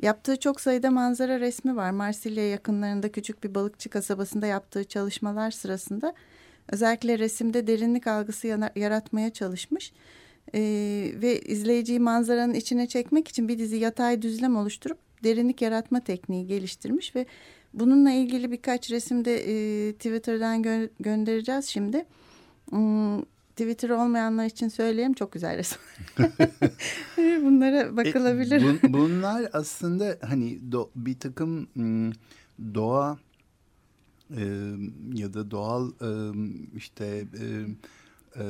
Yaptığı 0.03 0.37
çok 0.37 0.61
sayıda 0.61 0.91
manzara 0.91 1.41
resmi 1.41 1.77
var. 1.77 1.91
Marsilya 1.91 2.51
yakınlarında 2.51 3.13
küçük 3.13 3.45
bir 3.45 3.55
balıkçı 3.55 3.89
kasabasında 3.89 4.47
yaptığı 4.47 4.85
çalışmalar 4.85 5.51
sırasında 5.51 6.15
özellikle 6.69 7.19
resimde 7.19 7.67
derinlik 7.67 8.07
algısı 8.07 8.47
yaratmaya 8.77 9.31
çalışmış. 9.31 9.93
Ee, 10.55 11.13
ve 11.15 11.41
izleyiciyi 11.41 12.01
manzaranın 12.01 12.55
içine 12.55 12.87
çekmek 12.87 13.29
için 13.29 13.49
bir 13.49 13.59
dizi 13.59 13.77
yatay 13.77 14.23
düzlem 14.23 14.57
oluşturup 14.57 14.99
derinlik 15.25 15.63
yaratma 15.63 16.01
tekniği 16.01 16.47
geliştirmiş 16.47 17.17
ve 17.17 17.27
bununla 17.75 18.11
ilgili 18.11 18.51
birkaç 18.53 18.91
resim 18.91 19.25
de 19.25 19.37
e, 19.37 19.93
Twitter'dan 19.93 20.63
gö- 20.63 20.91
göndereceğiz 21.01 21.65
şimdi. 21.67 22.05
Hmm, 22.71 23.23
Twitter 23.51 23.91
olmayanlar 23.91 24.45
için 24.47 24.69
söyleyeyim 24.69 25.13
çok 25.13 25.33
güzel 25.33 25.57
resim. 25.59 25.79
Bunlara 27.45 27.97
bakılabilir. 27.97 28.57
E, 28.63 28.65
bun- 28.65 28.93
bunlar 28.93 29.49
aslında 29.53 30.19
hani 30.23 30.59
do- 30.71 30.89
bir 30.97 31.19
takım 31.19 31.69
m, 31.75 32.13
doğa 32.75 33.19
e, 34.37 34.43
ya 35.15 35.35
da 35.35 35.51
doğal 35.51 35.91
e, 35.91 36.11
işte 36.77 37.25
e, 37.41 37.45
e, 38.43 38.45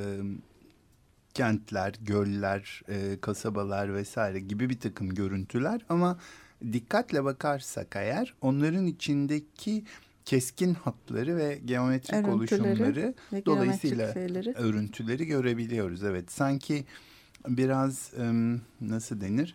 kentler, 1.34 1.94
göller, 2.02 2.82
e, 2.88 3.18
kasabalar 3.20 3.94
vesaire 3.94 4.40
gibi 4.40 4.70
bir 4.70 4.80
takım 4.80 5.14
görüntüler 5.14 5.80
ama 5.88 6.18
dikkatle 6.72 7.24
bakarsak 7.24 7.88
eğer 7.96 8.34
onların 8.40 8.86
içindeki 8.86 9.84
keskin 10.24 10.74
hatları 10.74 11.36
ve 11.36 11.60
geometrik 11.64 12.14
Örüntüleri 12.14 12.34
oluşumları 12.34 13.14
ve 13.32 13.46
dolayısıyla 13.46 14.12
geometrik 14.12 14.56
örüntüleri 14.56 15.26
görebiliyoruz. 15.26 16.04
Evet 16.04 16.32
sanki 16.32 16.84
biraz 17.48 18.12
nasıl 18.80 19.20
denir 19.20 19.54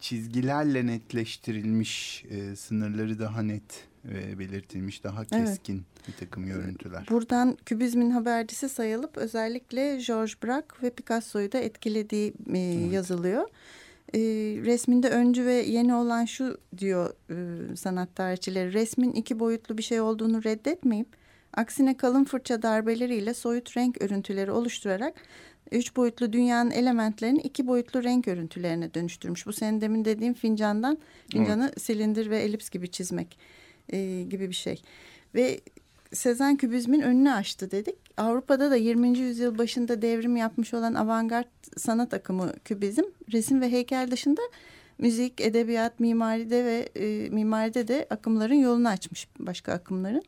çizgilerle 0.00 0.86
netleştirilmiş 0.86 2.24
e, 2.30 2.56
sınırları 2.56 3.18
daha 3.18 3.42
net 3.42 3.88
ve 4.04 4.38
belirtilmiş 4.38 5.04
daha 5.04 5.20
Evet. 5.20 5.30
keskin 5.30 5.82
bir 6.08 6.12
takım 6.12 6.46
görüntüler. 6.46 7.06
Buradan 7.10 7.58
kübizmin 7.66 8.10
habercisi 8.10 8.68
sayılıp 8.68 9.16
özellikle 9.16 10.00
George 10.06 10.32
Braque 10.44 10.82
ve 10.82 10.90
Picasso'yu 10.90 11.52
da 11.52 11.58
etkilediği 11.58 12.32
e, 12.54 12.58
yazılıyor. 12.92 13.48
E, 14.14 14.18
resminde 14.64 15.10
öncü 15.10 15.46
ve 15.46 15.52
yeni 15.52 15.94
olan 15.94 16.24
şu 16.24 16.58
diyor 16.78 17.14
e, 17.30 17.76
sanat 17.76 18.16
tarihçileri 18.16 18.72
resmin 18.72 19.12
iki 19.12 19.40
boyutlu 19.40 19.78
bir 19.78 19.82
şey 19.82 20.00
olduğunu 20.00 20.44
reddetmeyip 20.44 21.08
aksine 21.54 21.96
kalın 21.96 22.24
fırça 22.24 22.62
darbeleriyle 22.62 23.34
soyut 23.34 23.76
renk 23.76 24.02
örüntüleri 24.02 24.50
oluşturarak 24.50 25.14
üç 25.72 25.96
boyutlu 25.96 26.32
dünyanın 26.32 26.70
elementlerini 26.70 27.40
iki 27.40 27.66
boyutlu 27.66 28.04
renk 28.04 28.28
örüntülerine 28.28 28.94
dönüştürmüş. 28.94 29.46
Bu 29.46 29.52
senin 29.52 29.80
demin 29.80 30.04
dediğin 30.04 30.32
fincandan 30.32 30.98
fincanı 31.32 31.72
silindir 31.78 32.30
ve 32.30 32.38
elips 32.38 32.70
gibi 32.70 32.90
çizmek 32.90 33.38
e, 33.88 34.22
gibi 34.22 34.48
bir 34.48 34.54
şey. 34.54 34.82
Ve 35.34 35.60
Sezen 36.12 36.56
Kübizm'in 36.56 37.00
önünü 37.00 37.30
açtı 37.30 37.70
dedik. 37.70 38.07
Avrupa'da 38.18 38.70
da 38.70 38.76
20. 38.76 39.18
yüzyıl 39.18 39.58
başında 39.58 40.02
devrim 40.02 40.36
yapmış 40.36 40.74
olan 40.74 40.94
avantgard 40.94 41.46
sanat 41.76 42.14
akımı 42.14 42.52
kübizm, 42.64 43.02
resim 43.32 43.60
ve 43.60 43.72
heykel 43.72 44.10
dışında 44.10 44.40
müzik, 44.98 45.40
edebiyat, 45.40 46.00
mimaride 46.00 46.64
ve 46.64 46.88
e, 46.96 47.30
mimaride 47.30 47.88
de 47.88 48.06
akımların 48.10 48.54
yolunu 48.54 48.88
açmış 48.88 49.28
başka 49.38 49.72
akımların. 49.72 50.22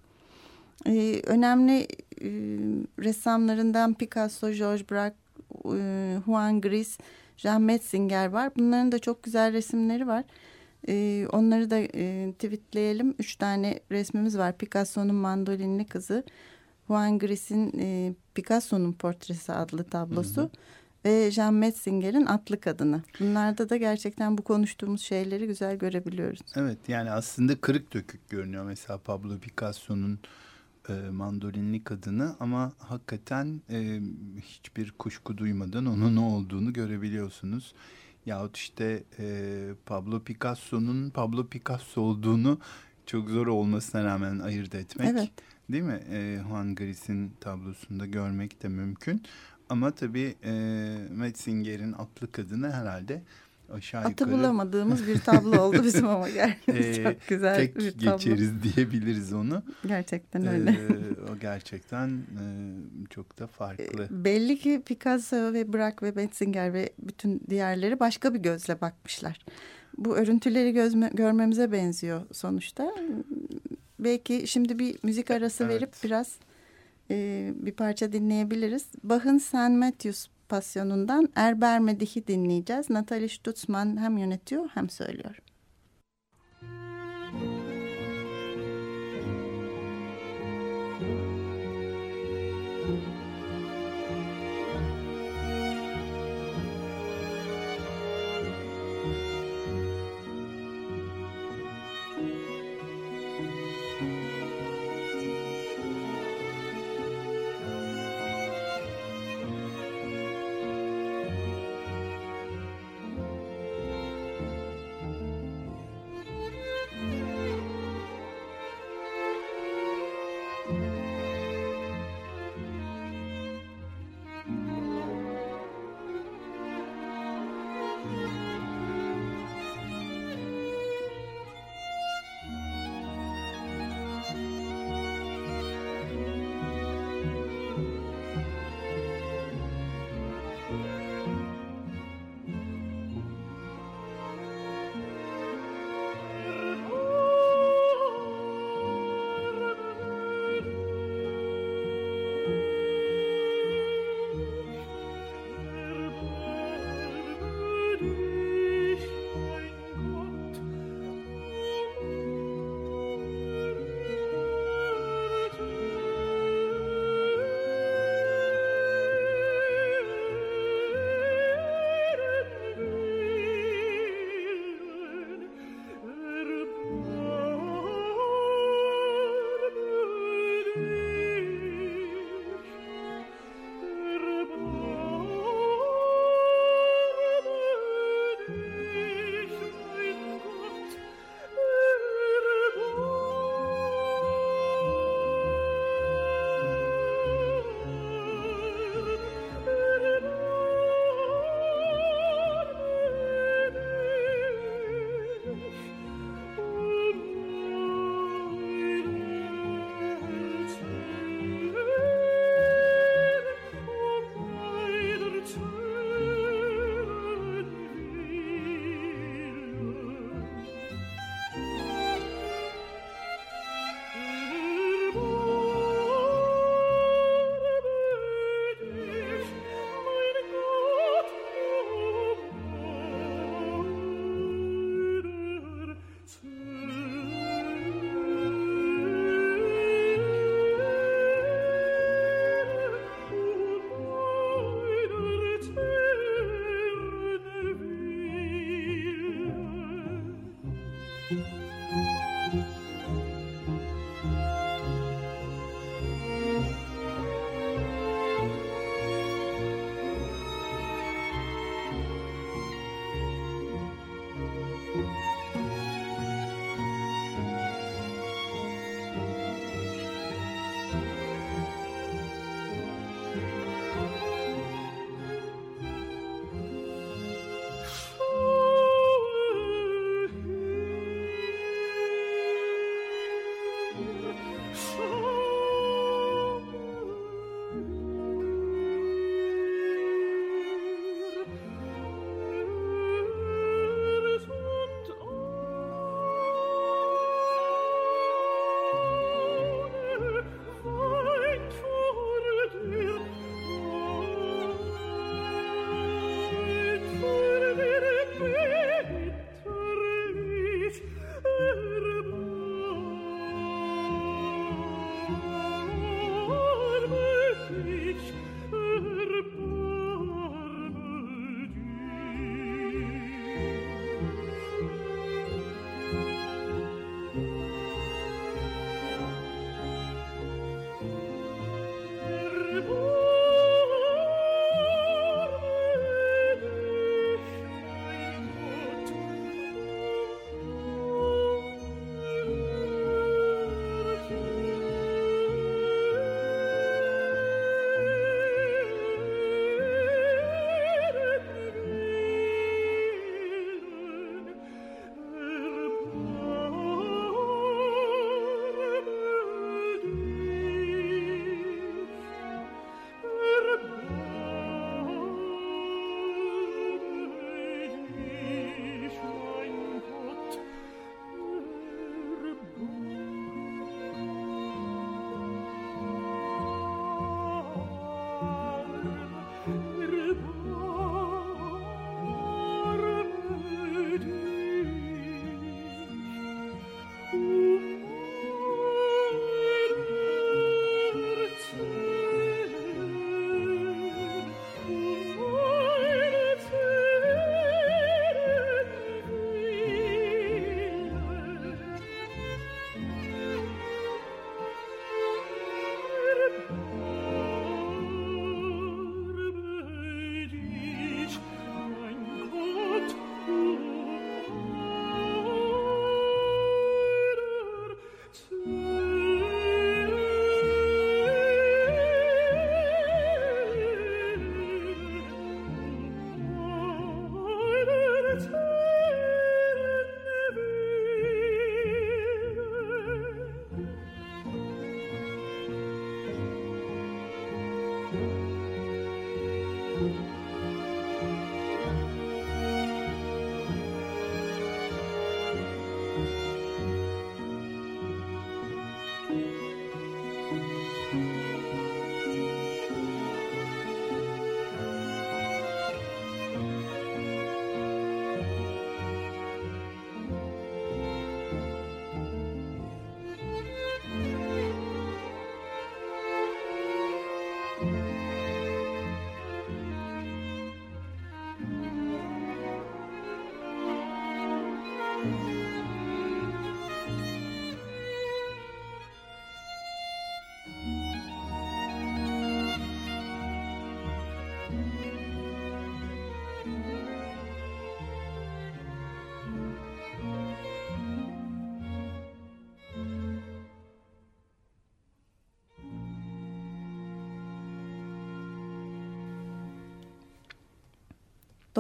E, 0.87 1.21
önemli 1.27 1.81
e, 2.21 2.29
ressamlarından 2.99 3.95
Picasso, 3.95 4.51
George 4.51 4.85
Braque, 4.91 5.17
e, 5.65 6.17
Juan 6.27 6.61
Gris, 6.61 6.99
Jean 7.37 7.63
Metzinger 7.63 8.27
var. 8.27 8.51
Bunların 8.57 8.93
da 8.93 8.99
çok 8.99 9.23
güzel 9.23 9.53
resimleri 9.53 10.07
var. 10.07 10.25
Ee, 10.89 11.27
onları 11.33 11.71
da 11.71 11.79
e, 11.79 12.33
tweetleyelim. 12.33 13.15
Üç 13.19 13.37
tane 13.37 13.81
resmimiz 13.91 14.39
var. 14.39 14.59
Picasso'nun 14.59 15.15
mandolinli 15.15 15.85
kızı. 15.85 16.25
Juan 16.91 17.19
Gris'in 17.19 17.73
e, 17.79 18.15
Picasso'nun 18.35 18.93
portresi 18.93 19.53
adlı 19.53 19.85
tablosu. 19.85 20.51
Ve 21.05 21.31
Jean 21.31 21.55
Metzinger'in 21.55 22.27
Atlı 22.27 22.61
Kadını. 22.61 23.03
Bunlarda 23.21 23.69
da 23.69 23.77
gerçekten 23.77 24.39
bu 24.39 24.43
konuştuğumuz 24.43 25.01
şeyleri 25.01 25.47
güzel 25.47 25.77
görebiliyoruz. 25.77 26.41
Evet 26.57 26.79
yani 26.89 27.11
aslında 27.11 27.61
kırık 27.61 27.95
dökük 27.95 28.31
görünüyor 28.31 28.65
mesela 28.65 28.99
Pablo 28.99 29.39
Picasso'nun 29.39 30.19
e, 30.89 30.93
mandolinli 30.93 31.85
kadını 31.85 32.37
ama 32.41 32.73
hakikaten 32.79 33.61
e, 33.71 34.01
hiçbir 34.43 34.91
kuşku 34.91 35.39
duymadan 35.39 35.87
onun 35.87 36.17
ne 36.17 36.21
olduğunu 36.21 36.73
görebiliyorsunuz. 36.73 37.75
Yahut 38.27 38.57
işte 38.57 39.03
e, 39.19 39.49
Pablo 39.87 40.21
Picasso'nun 40.21 41.11
Pablo 41.11 41.47
Picasso 41.47 42.01
olduğunu 42.01 42.59
çok 43.07 43.31
zor 43.31 43.47
olmasına 43.47 44.05
rağmen 44.05 44.39
ayırt 44.39 44.75
etmek. 44.75 45.09
Evet. 45.09 45.31
Değil 45.73 45.83
mi? 45.85 46.01
E, 46.11 46.39
Juan 46.49 46.75
Gris'in 46.75 47.33
tablosunda 47.41 48.07
görmek 48.07 48.63
de 48.63 48.69
mümkün. 48.69 49.23
Ama 49.69 49.91
tabii 49.91 50.35
e, 50.45 50.53
Metzinger'in 51.11 51.93
atlı 51.93 52.33
kadını 52.33 52.73
herhalde 52.73 53.23
aşağı 53.73 54.01
Atı 54.01 54.11
yukarı 54.11 54.31
bulamadığımız 54.33 55.07
bir 55.07 55.19
tablo 55.19 55.61
oldu 55.61 55.83
bizim 55.85 56.09
ama 56.09 56.31
gerçekten 56.31 56.75
Ee, 56.75 57.05
çok 57.05 57.29
güzel 57.29 57.57
tek 57.57 57.79
bir 57.79 57.93
tablo. 57.93 58.17
geçeriz 58.19 58.51
diyebiliriz 58.63 59.33
onu. 59.33 59.63
Gerçekten 59.87 60.47
öyle. 60.47 60.71
Ee, 60.71 61.33
o 61.33 61.39
gerçekten 61.39 62.09
e, 62.09 62.45
çok 63.11 63.39
da 63.39 63.47
farklı. 63.47 64.07
Belli 64.11 64.59
ki 64.59 64.83
Picasso 64.87 65.53
ve 65.53 65.73
Braque 65.73 66.09
ve 66.09 66.13
Metzinger 66.23 66.73
ve 66.73 66.93
bütün 66.99 67.41
diğerleri 67.51 68.01
başka 68.01 68.35
bir 68.35 68.39
gözle 68.39 68.81
bakmışlar. 68.81 69.39
Bu 69.99 70.17
örüntüleri 70.17 70.73
gözme, 70.73 71.11
görmemize 71.15 71.73
benziyor 71.73 72.23
sonuçta. 72.33 72.93
Belki 74.05 74.47
şimdi 74.47 74.79
bir 74.79 74.99
müzik 75.03 75.31
arası 75.31 75.65
Evet. 75.65 75.75
verip 75.75 75.95
biraz 76.05 76.37
e, 77.11 77.51
bir 77.55 77.73
parça 77.73 78.13
dinleyebiliriz. 78.13 78.87
Bach'ın 79.03 79.39
St. 79.39 79.55
Matthews 79.55 80.27
pasyonundan 80.49 81.29
Erber 81.37 81.79
Medih'i 81.81 82.27
dinleyeceğiz. 82.27 82.91
Natalie 82.91 83.29
Stutzman 83.29 83.97
hem 84.01 84.19
yönetiyor 84.19 84.69
hem 84.75 84.91
söylüyor. 84.91 85.39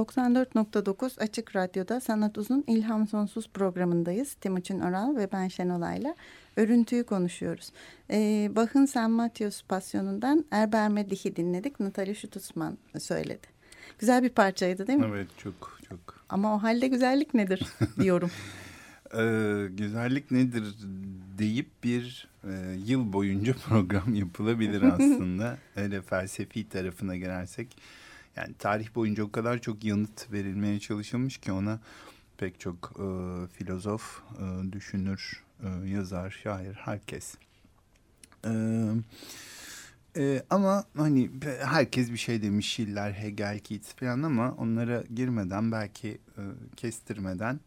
94.9 0.04 1.20
Açık 1.20 1.56
Radyo'da 1.56 2.00
Sanat 2.00 2.38
Uzun 2.38 2.64
İlham 2.66 3.08
Sonsuz 3.08 3.48
programındayız. 3.48 4.34
Timuçin 4.34 4.80
Oral 4.80 5.16
ve 5.16 5.32
ben 5.32 5.48
Şenolay'la 5.48 6.14
örüntüyü 6.56 7.04
konuşuyoruz. 7.04 7.72
Ee, 8.10 8.50
Bach'ın 8.56 8.86
San 8.86 9.10
Matius 9.10 9.62
Pasyonu'ndan 9.62 10.44
Erberme 10.50 11.10
Dih'i 11.10 11.36
dinledik. 11.36 11.80
Natalie 11.80 12.14
Schutzman 12.14 12.78
söyledi. 12.98 13.46
Güzel 13.98 14.22
bir 14.22 14.28
parçaydı 14.28 14.86
değil 14.86 14.98
mi? 14.98 15.06
Evet 15.08 15.28
çok 15.38 15.78
çok. 15.88 16.24
Ama 16.28 16.54
o 16.54 16.62
halde 16.62 16.86
güzellik 16.88 17.34
nedir 17.34 17.62
diyorum. 18.00 18.30
ee, 19.14 19.66
güzellik 19.70 20.30
nedir 20.30 20.64
deyip 21.38 21.68
bir 21.84 22.28
e, 22.44 22.76
yıl 22.86 23.12
boyunca 23.12 23.52
program 23.68 24.14
yapılabilir 24.14 24.82
aslında. 24.92 25.58
Öyle 25.76 26.02
felsefi 26.02 26.68
tarafına 26.68 27.16
girersek 27.16 27.76
yani 28.40 28.54
tarih 28.58 28.94
boyunca 28.94 29.24
o 29.24 29.32
kadar 29.32 29.58
çok 29.58 29.84
yanıt 29.84 30.32
verilmeye 30.32 30.80
çalışılmış 30.80 31.38
ki 31.38 31.52
ona 31.52 31.80
pek 32.38 32.60
çok 32.60 32.92
e, 32.96 33.06
filozof, 33.52 34.22
e, 34.38 34.72
düşünür, 34.72 35.42
e, 35.62 35.88
yazar, 35.88 36.30
şair, 36.30 36.74
herkes. 36.74 37.34
E, 38.44 38.52
e, 40.16 40.42
ama 40.50 40.84
hani 40.96 41.30
herkes 41.64 42.12
bir 42.12 42.16
şey 42.16 42.42
demiş, 42.42 42.72
Schiller, 42.72 43.12
Hegel, 43.12 43.58
Keats 43.58 43.94
falan 43.94 44.22
ama 44.22 44.54
onlara 44.58 45.02
girmeden 45.14 45.72
belki 45.72 46.08
e, 46.08 46.42
kestirmeden 46.76 47.60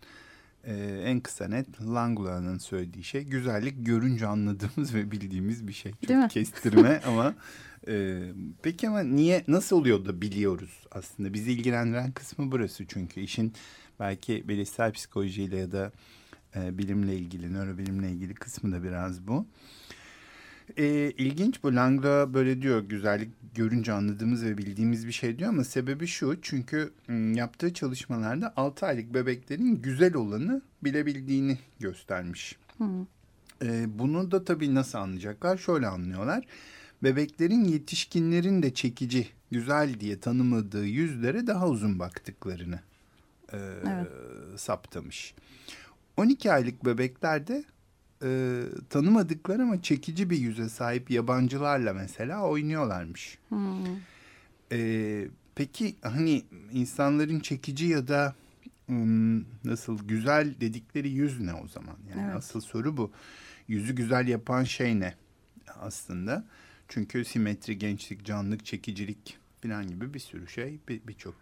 e, 0.64 1.02
en 1.06 1.20
kısa 1.20 1.48
net 1.48 1.82
Langlois'ın 1.82 2.58
söylediği 2.58 3.04
şey 3.04 3.24
güzellik 3.24 3.86
görünce 3.86 4.28
anladığımız 4.28 4.94
ve 4.94 5.12
bildiğimiz 5.12 5.68
bir 5.68 5.74
şey. 5.74 5.92
Çok 6.08 6.30
kestirme 6.30 7.02
ama 7.08 7.34
ee, 7.88 8.22
peki 8.62 8.90
ama 8.90 9.04
niye 9.04 9.44
nasıl 9.48 9.76
oluyor 9.76 10.06
da 10.06 10.22
biliyoruz 10.22 10.88
aslında? 10.92 11.34
Bizi 11.34 11.52
ilgilendiren 11.52 12.12
kısmı 12.12 12.52
burası 12.52 12.86
çünkü 12.88 13.22
işin 13.22 13.54
belki 14.00 14.48
bilişsel 14.48 14.92
psikolojiyle 14.92 15.58
ya 15.58 15.72
da 15.72 15.92
e, 16.56 16.78
bilimle 16.78 17.16
ilgili, 17.18 17.54
nörobilimle 17.54 18.12
ilgili 18.12 18.34
kısmı 18.34 18.72
da 18.72 18.84
biraz 18.84 19.28
bu. 19.28 19.46
E, 20.78 21.12
ilginç 21.18 21.64
bu 21.64 21.76
Langla 21.76 22.34
böyle 22.34 22.62
diyor 22.62 22.82
güzellik 22.84 23.30
görünce 23.56 23.92
anladığımız 23.94 24.46
ve 24.46 24.58
bildiğimiz 24.58 25.08
bir 25.08 25.12
şey 25.12 25.40
diyor 25.40 25.50
ama 25.50 25.64
sebebi 25.64 26.08
şu 26.08 26.42
çünkü 26.42 26.94
yaptığı 27.34 27.74
çalışmalarda 27.74 28.54
6 28.56 28.86
aylık 28.86 29.14
bebeklerin 29.14 29.82
güzel 29.82 30.16
olanı 30.16 30.62
bilebildiğini 30.84 31.58
göstermiş. 31.80 32.56
Hmm. 32.78 33.02
E, 33.62 34.00
bunu 34.00 34.32
da 34.32 34.46
tabii 34.46 34.76
nasıl 34.76 34.98
anlayacaklar? 34.98 35.58
Şöyle 35.58 35.88
anlıyorlar. 35.88 36.46
Bebeklerin 37.04 37.64
yetişkinlerin 37.64 38.64
de 38.64 38.74
çekici, 38.74 39.28
güzel 39.52 40.00
diye 40.00 40.20
tanımadığı 40.20 40.86
yüzlere 40.86 41.48
daha 41.48 41.68
uzun 41.68 42.00
baktıklarını 42.00 42.80
e, 43.54 43.58
Evet. 43.88 44.08
saptamış. 44.60 45.34
12 46.18 46.52
aylık 46.52 46.86
bebeklerde 46.86 47.64
e, 48.24 48.62
tanımadıkları 48.90 49.64
ama 49.64 49.82
çekici 49.82 50.30
bir 50.30 50.38
yüze 50.38 50.70
sahip 50.70 51.12
yabancılarla 51.12 51.94
mesela 51.94 52.42
oynuyorlarmış. 52.42 53.38
Hmm. 53.50 53.86
Ee, 54.72 55.28
peki 55.56 55.96
hani 56.02 56.44
insanların 56.74 57.40
çekici 57.40 57.86
ya 57.86 58.08
da 58.08 58.36
ım, 58.90 59.46
nasıl 59.64 60.08
güzel 60.08 60.56
dedikleri 60.62 61.10
yüz 61.10 61.40
ne 61.40 61.54
o 61.54 61.68
zaman? 61.68 61.98
Yani 62.10 62.22
Evet. 62.26 62.36
asıl 62.36 62.62
soru 62.62 62.98
bu. 62.98 63.12
Yüzü 63.68 63.96
güzel 63.96 64.28
yapan 64.28 64.64
şey 64.64 65.00
ne 65.00 65.14
aslında? 65.80 66.46
Çünkü 66.94 67.26
simetri, 67.26 67.78
gençlik, 67.78 68.26
canlılık, 68.26 68.66
çekicilik 68.66 69.38
falan 69.64 69.88
gibi 69.88 70.14
bir 70.14 70.20
sürü 70.20 70.48
şey 70.48 70.80
bir- 70.90 71.02
birçok 71.08 71.36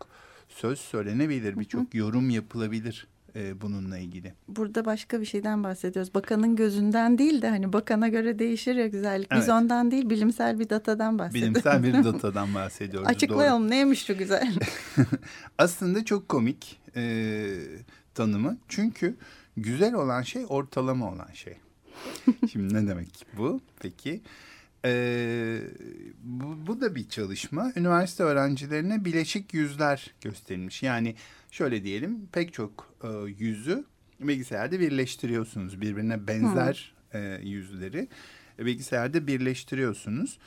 söz 0.49 0.79
söylenebilir, 0.79 1.59
birçok 1.59 1.95
yorum 1.95 2.29
yapılabilir 2.29 3.07
e, 3.35 3.61
bununla 3.61 3.97
ilgili. 3.97 4.33
Burada 4.47 4.85
başka 4.85 5.21
bir 5.21 5.25
şeyden 5.25 5.63
bahsediyoruz. 5.63 6.13
Bakanın 6.13 6.55
gözünden 6.55 7.17
değil 7.17 7.41
de 7.41 7.49
hani 7.49 7.73
bakana 7.73 8.07
göre 8.07 8.39
değişir 8.39 8.75
ya 8.75 8.87
güzellik. 8.87 9.31
Biz 9.31 9.37
Evet. 9.37 9.49
ondan 9.49 9.91
değil 9.91 10.09
bilimsel 10.09 10.59
bir 10.59 10.69
datadan 10.69 11.19
bahsediyoruz. 11.19 11.51
Bilimsel 11.55 11.83
bir 11.83 11.93
datadan 12.13 12.55
bahsediyoruz. 12.55 13.05
doğru. 13.09 13.15
Açıklayalım 13.15 13.69
neymiş 13.69 14.05
şu 14.05 14.17
güzel. 14.17 14.53
Aslında 15.57 16.05
çok 16.05 16.29
komik 16.29 16.79
e, 16.95 17.45
tanımı. 18.15 18.57
Çünkü 18.67 19.15
güzel 19.57 19.93
olan 19.93 20.21
şey 20.21 20.45
ortalama 20.49 21.11
olan 21.11 21.29
şey. 21.33 21.57
Şimdi 22.51 22.73
ne 22.73 22.87
demek 22.87 23.25
bu? 23.37 23.61
Peki. 23.79 24.21
E, 24.85 25.61
bu, 26.23 26.67
bu 26.67 26.81
da 26.81 26.95
bir 26.95 27.09
çalışma. 27.09 27.71
Üniversite 27.75 28.23
öğrencilerine 28.23 29.05
bileşik 29.05 29.53
yüzler 29.53 30.13
gösterilmiş. 30.21 30.83
Yani 30.83 31.15
şöyle 31.51 31.83
diyelim 31.83 32.27
pek 32.31 32.53
çok 32.53 32.93
e, 33.03 33.07
yüzü 33.37 33.85
bilgisayarda 34.19 34.79
birleştiriyorsunuz. 34.79 35.81
Birbirine 35.81 36.27
benzer 36.27 36.93
e, 37.13 37.39
yüzleri 37.43 38.07
bilgisayarda 38.59 39.27
birleştiriyorsunuz. 39.27 40.37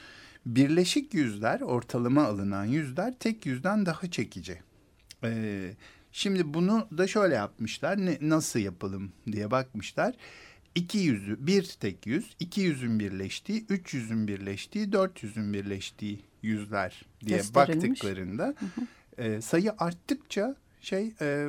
Birleşik 0.46 1.14
yüzler, 1.14 1.60
ortalama 1.60 2.24
alınan 2.24 2.64
yüzler 2.64 3.14
tek 3.18 3.46
yüzden 3.46 3.86
daha 3.86 4.10
çekici. 4.10 4.58
Ee, 5.24 5.70
şimdi 6.12 6.54
bunu 6.54 6.88
da 6.98 7.06
şöyle 7.06 7.34
yapmışlar. 7.34 8.06
Ne, 8.06 8.18
nasıl 8.20 8.60
yapalım 8.60 9.12
diye 9.32 9.50
bakmışlar. 9.50 10.14
İki 10.74 10.98
yüzü, 10.98 11.46
bir 11.46 11.62
tek 11.80 12.06
yüz, 12.06 12.36
iki 12.40 12.60
yüzün 12.60 12.98
birleştiği, 12.98 13.66
üç 13.68 13.94
yüzün 13.94 14.28
birleştiği, 14.28 14.92
dört 14.92 15.22
yüzün 15.22 15.52
birleştiği 15.52 16.20
yüzler 16.42 17.02
diye 17.26 17.42
baktıklarında 17.54 18.54
e, 19.18 19.40
sayı 19.40 19.72
arttıkça 19.78 20.56
şey 20.80 21.12
e, 21.20 21.48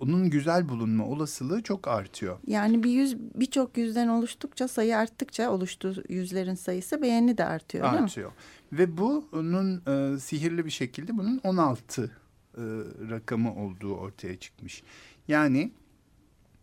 onun 0.00 0.30
güzel 0.30 0.68
bulunma 0.68 1.06
olasılığı 1.06 1.62
çok 1.62 1.88
artıyor. 1.88 2.38
Yani 2.46 2.82
bir 2.82 2.90
yüz 2.90 3.18
birçok 3.18 3.78
yüzden 3.78 4.08
oluştukça 4.08 4.68
sayı 4.68 4.96
arttıkça 4.96 5.50
oluştuğu 5.50 5.94
yüzlerin 6.08 6.54
sayısı 6.54 7.02
beğeni 7.02 7.38
de 7.38 7.44
artıyor 7.44 7.84
değil 7.84 7.94
mi? 7.94 8.04
artıyor. 8.04 8.32
Ve 8.72 8.96
bunun 8.96 9.82
e, 9.86 10.18
sihirli 10.18 10.64
bir 10.64 10.70
şekilde 10.70 11.18
bunun 11.18 11.40
16 11.44 12.02
e, 12.04 12.10
rakamı 13.10 13.54
olduğu 13.54 13.94
ortaya 13.94 14.38
çıkmış. 14.38 14.82
Yani 15.28 15.72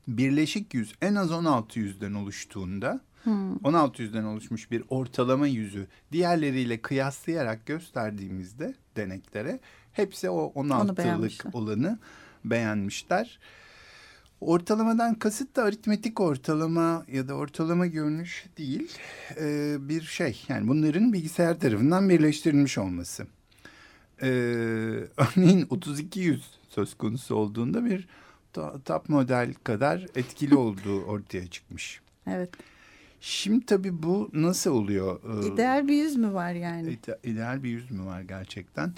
birleşik 0.07 0.73
yüz 0.73 0.95
en 1.01 1.15
az 1.15 1.31
16 1.31 1.79
yüzden 1.79 2.13
oluştuğunda 2.13 3.01
16 3.63 4.01
yüzden 4.01 4.23
oluşmuş 4.23 4.71
bir 4.71 4.83
ortalama 4.89 5.47
yüzü 5.47 5.87
diğerleriyle 6.11 6.81
kıyaslayarak 6.81 7.65
gösterdiğimizde 7.65 8.75
deneklere 8.95 9.59
hepsi 9.93 10.29
o 10.29 10.53
16'lık 10.55 10.97
beğenmişler. 10.97 11.51
olanı 11.53 11.99
beğenmişler. 12.45 13.39
Ortalamadan 14.41 15.15
kasıt 15.15 15.55
da 15.55 15.63
aritmetik 15.63 16.19
ortalama 16.19 17.05
ya 17.11 17.27
da 17.27 17.33
ortalama 17.33 17.87
görünüş 17.87 18.45
değil 18.57 18.97
Ee, 19.39 19.75
bir 19.79 20.01
şey. 20.01 20.43
Yani 20.47 20.67
bunların 20.67 21.13
bilgisayar 21.13 21.59
tarafından 21.59 22.09
birleştirilmiş 22.09 22.77
olması. 22.77 23.27
Ee, 24.21 24.27
örneğin 25.17 25.67
32 25.69 26.19
yüz 26.19 26.43
söz 26.69 26.93
konusu 26.93 27.35
olduğunda 27.35 27.85
bir 27.85 28.07
top 28.85 29.09
model 29.09 29.53
kadar 29.63 30.05
etkili 30.15 30.55
olduğu 30.65 31.03
ortaya 31.03 31.47
çıkmış. 31.47 32.01
Evet. 32.27 32.49
Şimdi 33.21 33.65
tabii 33.65 34.03
bu 34.03 34.29
nasıl 34.33 34.71
oluyor? 34.71 35.19
Ee, 35.43 35.53
İdeal 35.53 35.87
bir 35.87 35.93
yüz 35.95 36.15
mü 36.15 36.33
var 36.33 36.51
yani? 36.53 36.89
İde- 36.89 37.19
ideal 37.23 37.63
bir 37.63 37.69
yüz 37.69 37.91
mü 37.91 38.05
var 38.05 38.21
gerçekten? 38.21 38.93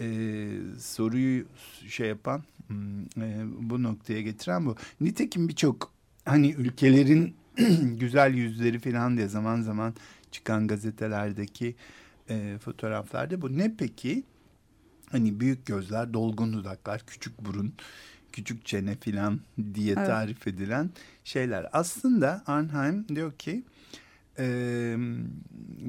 Ee, 0.00 0.48
soruyu 0.78 1.44
şey 1.88 2.08
yapan, 2.08 2.42
hmm, 2.66 3.22
e, 3.22 3.44
bu 3.70 3.82
noktaya 3.82 4.22
getiren 4.22 4.66
bu. 4.66 4.76
Nitekim 5.00 5.48
birçok 5.48 5.92
hani 6.24 6.50
ülkelerin 6.52 7.34
güzel 8.00 8.34
yüzleri 8.34 8.78
falan 8.78 9.16
diye 9.16 9.28
zaman 9.28 9.60
zaman 9.60 9.94
çıkan 10.30 10.66
gazetelerdeki 10.66 11.74
e, 12.30 12.58
fotoğraflarda 12.64 13.42
bu. 13.42 13.58
Ne 13.58 13.74
peki? 13.78 14.22
Hani 15.10 15.40
büyük 15.40 15.66
gözler, 15.66 16.12
dolgun 16.14 16.52
dudaklar, 16.52 17.02
küçük 17.06 17.44
burun, 17.44 17.72
küçük 18.32 18.66
çene 18.66 18.96
falan 18.96 19.40
diye 19.74 19.94
Evet. 19.96 20.06
tarif 20.06 20.46
edilen 20.46 20.90
şeyler. 21.24 21.66
Aslında 21.72 22.42
Arnhem 22.46 23.08
diyor 23.08 23.32
ki 23.32 23.64
ee, 24.38 24.96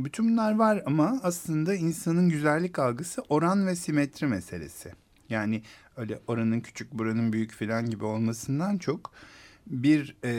bütün 0.05 0.29
bunlar 0.29 0.55
var 0.55 0.83
ama 0.85 1.19
aslında 1.23 1.75
insanın 1.75 2.29
güzellik 2.29 2.79
algısı 2.79 3.21
oran 3.29 3.67
ve 3.67 3.75
simetri 3.75 4.27
meselesi. 4.27 4.91
Yani 5.29 5.63
öyle 5.97 6.19
oranın 6.27 6.59
küçük 6.59 6.93
buranın 6.93 7.33
büyük 7.33 7.51
filan 7.51 7.89
gibi 7.89 8.05
olmasından 8.05 8.77
çok 8.77 9.11
bir 9.67 10.15
e, 10.23 10.31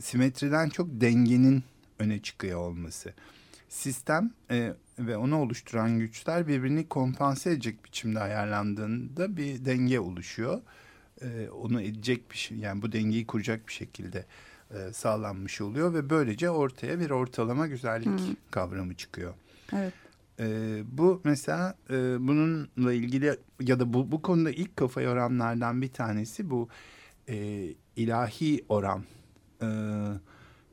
simetriden 0.00 0.68
çok 0.68 0.88
dengenin 0.90 1.62
öne 1.98 2.22
çıkıyor 2.22 2.60
olması. 2.60 3.14
Sistem 3.68 4.30
e, 4.50 4.74
ve 4.98 5.16
onu 5.16 5.40
oluşturan 5.40 5.98
güçler 5.98 6.48
birbirini 6.48 6.88
kompanse 6.88 7.50
edecek 7.50 7.84
biçimde 7.84 8.20
ayarlandığında 8.20 9.36
bir 9.36 9.64
denge 9.64 10.00
oluşuyor. 10.00 10.60
E, 11.22 11.48
onu 11.48 11.82
edecek 11.82 12.30
bir 12.30 12.36
şey 12.36 12.58
yani 12.58 12.82
bu 12.82 12.92
dengeyi 12.92 13.26
kuracak 13.26 13.68
bir 13.68 13.72
şekilde 13.72 14.24
e, 14.70 14.92
sağlanmış 14.92 15.60
oluyor 15.60 15.94
ve 15.94 16.10
böylece 16.10 16.50
ortaya 16.50 17.00
bir 17.00 17.10
ortalama 17.10 17.66
güzellik 17.66 18.50
kavramı 18.50 18.94
çıkıyor. 18.94 19.34
Evet. 19.72 19.92
E, 20.40 20.46
bu 20.92 21.20
mesela 21.24 21.74
e, 21.90 21.94
bununla 22.20 22.92
ilgili 22.92 23.38
ya 23.60 23.80
da 23.80 23.92
bu, 23.92 24.12
bu 24.12 24.22
konuda 24.22 24.50
ilk 24.50 24.76
kafa 24.76 25.00
yoranlardan 25.00 25.82
bir 25.82 25.88
tanesi 25.88 26.50
bu 26.50 26.68
e, 27.28 27.68
ilahi 27.96 28.64
oran. 28.68 29.04
E, 29.62 29.66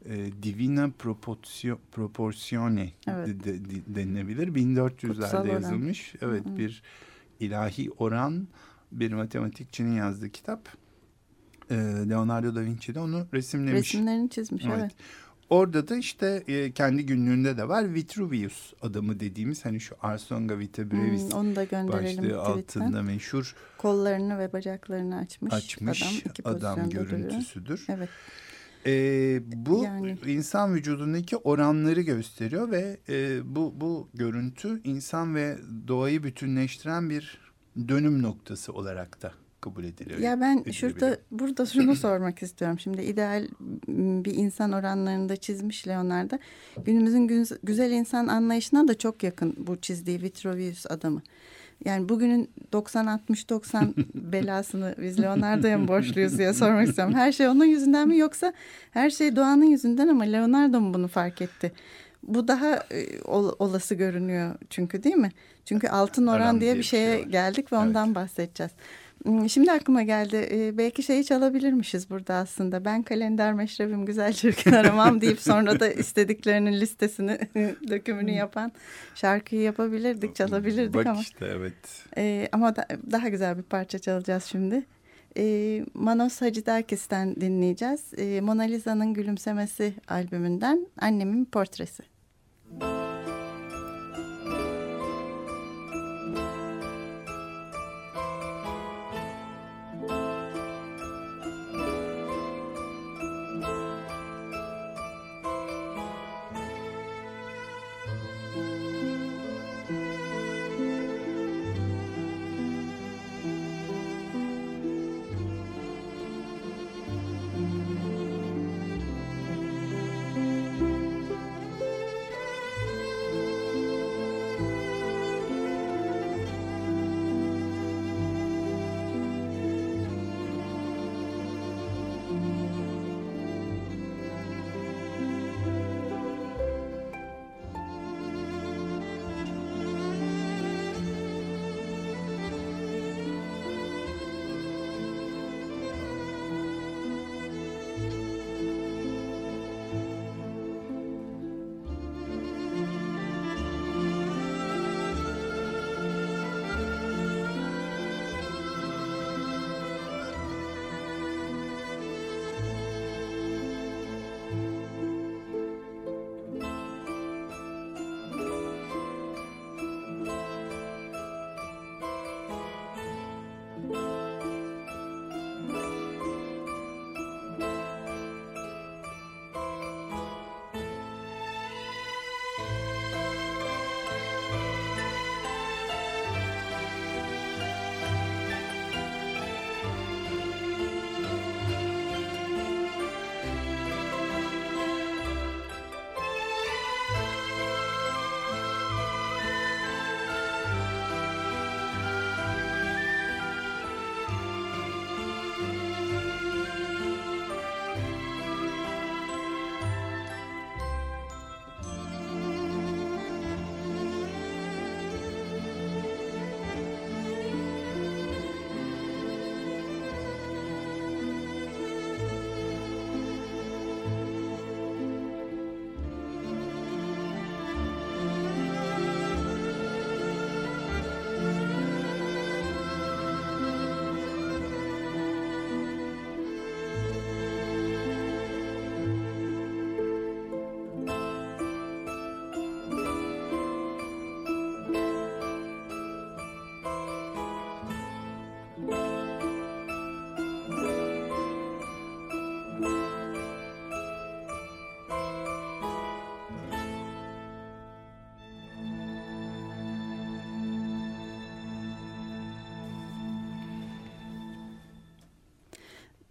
e, 0.09 0.43
Divina 0.43 0.91
Proporzio- 1.03 1.77
Proporzione 1.91 2.89
Evet. 3.07 3.27
de- 3.27 3.43
de- 3.43 3.65
de- 3.69 3.95
denilebilir. 3.95 4.47
1400'lerde 4.55 5.07
Kutsal 5.21 5.43
oran. 5.45 5.53
yazılmış. 5.53 6.15
Evet 6.21 6.43
bir 6.57 6.83
ilahi 7.39 7.89
oran 7.97 8.47
bir 8.91 9.13
matematikçinin 9.13 9.95
yazdığı 9.95 10.29
kitap. 10.29 10.69
E, 11.71 11.75
Leonardo 12.09 12.55
da 12.55 12.61
Vinci 12.61 12.95
de 12.95 12.99
onu 12.99 13.27
resimlemiş. 13.33 13.79
Resimlerini 13.93 14.29
çizmiş 14.29 14.65
evet. 14.65 14.77
Evet. 14.79 14.91
Orada 15.49 15.87
da 15.87 15.95
işte 15.95 16.43
e, 16.47 16.71
kendi 16.71 17.05
günlüğünde 17.05 17.57
de 17.57 17.67
var 17.67 17.93
Vitruvius 17.93 18.73
adamı 18.81 19.19
dediğimiz 19.19 19.65
hani 19.65 19.79
şu 19.79 19.95
Arsonga 20.01 20.59
Vita 20.59 20.91
Brevis 20.91 21.23
Hmm, 21.23 21.39
onu 21.39 21.55
da 21.55 21.63
gönderelim 21.63 22.23
başlığı 22.23 22.41
altında 22.41 23.01
meşhur 23.01 23.55
Kollarını 23.77 24.39
ve 24.39 24.53
bacaklarını 24.53 25.17
açmış, 25.17 25.53
açmış 25.53 26.01
adam. 26.03 26.13
iki 26.25 26.43
adam, 26.49 26.75
pozisyonda 26.75 26.91
duruyor. 26.91 27.19
görüntüsüdür. 27.29 27.85
Evet. 27.89 28.09
E, 28.87 29.39
bu 29.65 29.83
Yani. 29.83 30.17
insan 30.27 30.75
vücudundaki 30.75 31.37
oranları 31.37 32.01
gösteriyor 32.01 32.71
ve 32.71 32.97
e, 33.09 33.39
bu 33.55 33.73
bu 33.81 34.09
görüntü 34.13 34.81
insan 34.83 35.35
ve 35.35 35.57
doğayı 35.87 36.23
bütünleştiren 36.23 37.09
bir 37.09 37.39
dönüm 37.87 38.21
noktası 38.21 38.73
olarak 38.73 39.21
da 39.21 39.31
kabul 39.61 39.83
ediliyor. 39.83 40.19
Ya 40.19 40.41
ben 40.41 40.53
edilebilir. 40.53 40.73
şurada 40.73 41.17
burada 41.31 41.65
şunu 41.65 41.95
sormak 42.05 42.43
istiyorum. 42.43 42.79
Şimdi 42.79 43.01
ideal 43.01 43.47
bir 44.25 44.33
insan 44.35 44.71
oranlarında 44.71 45.35
çizmiş 45.35 45.87
Leonardo. 45.87 46.35
Günümüzün 46.85 47.27
güz- 47.27 47.57
güzel 47.63 47.91
insan 47.91 48.27
anlayışına 48.27 48.87
da 48.87 48.97
çok 48.97 49.23
yakın 49.23 49.55
bu 49.57 49.77
çizdiği 49.81 50.21
Vitruvius 50.21 50.85
adamı. 50.91 51.21
Yani 51.85 52.09
bugünün 52.09 52.49
90-60-90 52.73 53.93
belasını 54.15 54.95
biz 55.01 55.19
Leonardo'ya 55.21 55.77
mı 55.77 55.87
borçluyuz 55.87 56.37
diye 56.37 56.53
sormak 56.63 56.87
istiyorum. 56.87 57.13
Her 57.13 57.31
şey 57.31 57.47
onun 57.47 57.65
yüzünden 57.65 58.07
mi 58.07 58.17
yoksa 58.17 58.53
her 58.91 59.09
şey 59.09 59.35
doğanın 59.35 59.65
yüzünden 59.65 60.07
ama 60.07 60.23
Leonardo 60.23 60.81
mu 60.81 60.93
bunu 60.93 61.07
fark 61.07 61.41
etti? 61.41 61.71
Bu 62.23 62.47
daha 62.47 62.75
e, 62.75 63.21
ol- 63.21 63.55
olası 63.59 63.95
görünüyor 63.95 64.55
çünkü 64.69 65.03
değil 65.03 65.15
mi? 65.15 65.29
Çünkü 65.65 65.87
altın 65.87 66.27
oran, 66.27 66.61
diye 66.61 66.75
bir 66.75 66.83
şeye 66.83 67.19
var. 67.19 67.23
geldik 67.25 67.71
ve 67.71 67.75
Evet. 67.77 67.87
ondan 67.87 68.15
bahsedeceğiz. 68.15 68.71
Hmm, 69.25 69.49
Şimdi 69.49 69.71
aklıma 69.71 70.03
geldi. 70.03 70.47
Ee, 70.51 70.77
belki 70.77 71.03
şeyi 71.03 71.25
çalabilirmişiz 71.25 72.09
burada 72.09 72.33
aslında. 72.33 72.85
Ben 72.85 73.03
kalender 73.03 73.53
meşrebim 73.53 74.05
güzel 74.05 74.33
çirkin 74.33 74.71
aramam 74.81 75.21
deyip 75.21 75.39
sonra 75.41 75.79
da 75.79 75.89
istediklerinin 75.89 76.73
listesini, 76.73 77.37
dökümünü 77.89 78.31
yapan 78.31 78.71
şarkıyı 79.15 79.61
yapabilirdik, 79.61 80.35
çalabilirdik 80.35 80.93
Bak 80.95 81.05
ama. 81.07 81.21
işte 81.21 81.45
evet. 81.45 81.73
Ee, 82.17 82.47
ama 82.51 82.75
da- 82.75 82.87
daha 83.11 83.29
güzel 83.29 83.57
bir 83.57 83.63
parça 83.63 83.99
çalacağız 83.99 84.43
şimdi. 84.43 84.83
Ee, 85.37 85.85
Manos 85.93 86.41
Hacıderkis'ten 86.41 87.35
dinleyeceğiz. 87.35 88.01
Ee, 88.17 88.41
Mona 88.41 88.61
Lisa'nın 88.63 89.13
Gülümsemesi 89.13 89.93
albümünden 90.07 90.87
Annemin 91.01 91.45
Portresi. 91.45 92.03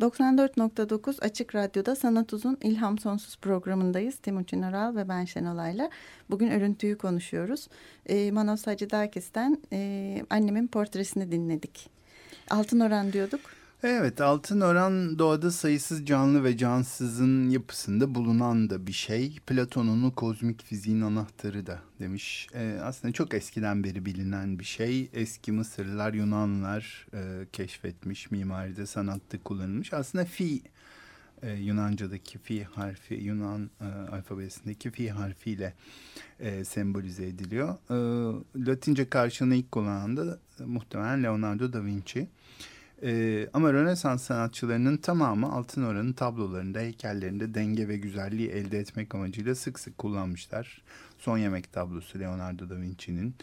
...94.9 0.05 1.21
Açık 1.21 1.55
Radyo'da 1.55 1.97
Sanat 1.97 2.33
Uzun 2.33 2.59
İlham 2.63 2.99
Sonsuz 2.99 3.37
programındayız. 3.37 4.17
Timuçin 4.17 4.63
Oral 4.63 4.97
ve 4.97 5.09
ben 5.09 5.25
Şenolay'la. 5.25 5.91
Bugün 6.31 6.51
örüntüyü 6.51 6.99
konuşuyoruz. 6.99 7.69
E, 8.07 8.31
Manos 8.31 8.67
Hacıdakis'ten 8.67 9.59
e, 9.73 10.23
annemin 10.31 10.67
portresini 10.67 11.33
dinledik. 11.33 11.91
Altın 12.51 12.81
oran 12.81 13.13
diyorduk. 13.13 13.41
Evet 13.87 14.21
altın 14.21 14.61
oran 14.61 15.19
doğada 15.19 15.51
sayısız 15.51 16.07
canlı 16.07 16.45
ve 16.45 16.57
cansızın 16.57 17.51
yapısında 17.51 18.15
bulunan 18.15 18.71
da 18.71 18.87
bir 18.87 18.93
şey. 18.93 19.37
Platon'un 19.47 20.11
kozmik 20.11 20.65
fiziğin 20.65 21.01
anahtarı 21.01 21.67
da 21.67 21.81
demiş. 22.01 22.47
Ee, 22.55 22.79
aslında 22.83 23.13
çok 23.13 23.35
eskiden 23.35 23.85
beri 23.85 24.07
bilinen 24.07 24.59
bir 24.59 24.65
şey. 24.65 25.11
Eski 25.13 25.53
Mısırlılar, 25.53 26.15
Yunanlar 26.15 27.07
e, 27.15 27.47
keşfetmiş, 27.53 28.31
mimaride, 28.31 28.87
sanatta 28.87 29.39
kullanılmış. 29.39 29.93
Aslında 29.93 30.25
fi 30.25 30.63
e, 31.43 31.53
Yunanca'daki 31.53 32.39
fi 32.39 32.65
harfi, 32.65 33.15
Yunan 33.15 33.71
e, 33.81 33.85
alfabesindeki 33.85 34.91
fi 34.91 35.11
harfiyle 35.11 35.75
e, 36.41 36.65
sembolize 36.65 37.27
ediliyor. 37.27 37.75
E, 37.91 37.97
Latince 38.67 39.09
karşılığını 39.09 39.55
ilk 39.55 39.73
kullanan 39.73 40.17
da 40.17 40.39
e, 40.61 40.65
muhtemelen 40.65 41.23
Leonardo 41.23 41.73
da 41.73 41.85
Vinci. 41.85 42.29
Ee, 43.05 43.49
ama 43.53 43.73
Rönesans 43.73 44.23
sanatçılarının 44.23 44.97
tamamı 44.97 45.53
altın 45.53 45.83
oranın 45.83 46.13
tablolarında, 46.13 46.79
heykellerinde 46.79 47.55
denge 47.55 47.89
ve 47.89 47.97
güzelliği 47.97 48.49
elde 48.49 48.79
etmek 48.79 49.15
amacıyla 49.15 49.55
sık 49.55 49.81
sık 49.81 49.99
kullanmışlar. 49.99 50.83
Son 51.19 51.39
Yemek 51.39 51.73
tablosu 51.73 52.21
Leonardo 52.21 52.71
da 52.71 52.81
Vinci'nin 52.81 53.35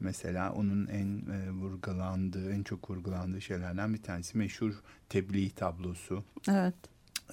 mesela 0.00 0.52
onun 0.52 0.86
en 0.86 1.22
e, 1.32 1.50
vurgulandığı, 1.50 2.52
en 2.52 2.62
çok 2.62 2.90
vurgulandığı 2.90 3.40
şeylerden 3.40 3.94
bir 3.94 4.02
tanesi 4.02 4.38
meşhur 4.38 4.72
tebliğ 5.08 5.50
tablosu. 5.50 6.24
Evet. 6.48 6.74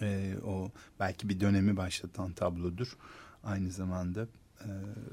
Ee, 0.01 0.33
o 0.45 0.71
belki 0.99 1.29
bir 1.29 1.39
dönemi 1.39 1.77
başlatan 1.77 2.31
tablodur. 2.31 2.97
Aynı 3.43 3.71
zamanda 3.71 4.27
e, 4.65 4.69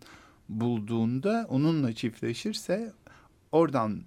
bulduğunda 0.50 1.46
onunla 1.50 1.94
çiftleşirse 1.94 2.92
oradan 3.52 4.02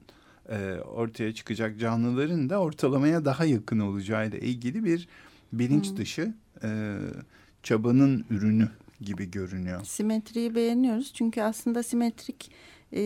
e, 0.49 0.75
ortaya 0.75 1.35
çıkacak 1.35 1.81
canlıların 1.81 2.51
da 2.51 2.59
ortalamaya 2.59 3.25
daha 3.25 3.45
yakın 3.45 3.79
olacağıyla 3.79 4.39
ilgili 4.39 4.85
bir 4.85 5.09
bilinç 5.53 5.97
dışı 5.97 6.35
e, 6.63 6.99
çabanın 7.63 8.25
ürünü 8.31 8.69
gibi 9.01 9.31
görünüyor. 9.31 9.85
Simetriyi 9.85 10.55
beğeniyoruz 10.55 11.13
çünkü 11.15 11.43
aslında 11.43 11.83
simetrik 11.83 12.51
e, 12.93 13.01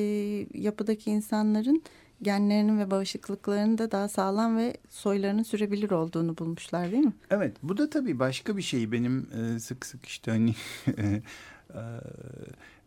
yapıdaki 0.54 1.10
insanların 1.10 1.82
genlerinin 2.22 2.78
ve 2.78 2.90
bağışıklıklarının 2.90 3.78
da 3.78 3.90
daha 3.90 4.08
sağlam 4.08 4.56
ve 4.56 4.76
soylarının 4.88 5.42
sürebilir 5.42 5.90
olduğunu 5.90 6.38
bulmuşlar 6.38 6.92
değil 6.92 7.04
mi? 7.04 7.12
Evet 7.30 7.56
bu 7.62 7.76
da 7.76 7.90
tabii 7.90 8.18
başka 8.18 8.56
bir 8.56 8.62
şey 8.62 8.92
benim 8.92 9.28
e, 9.32 9.58
sık 9.58 9.86
sık 9.86 10.06
işte 10.06 10.30
hani 10.30 10.54
e, 10.98 11.22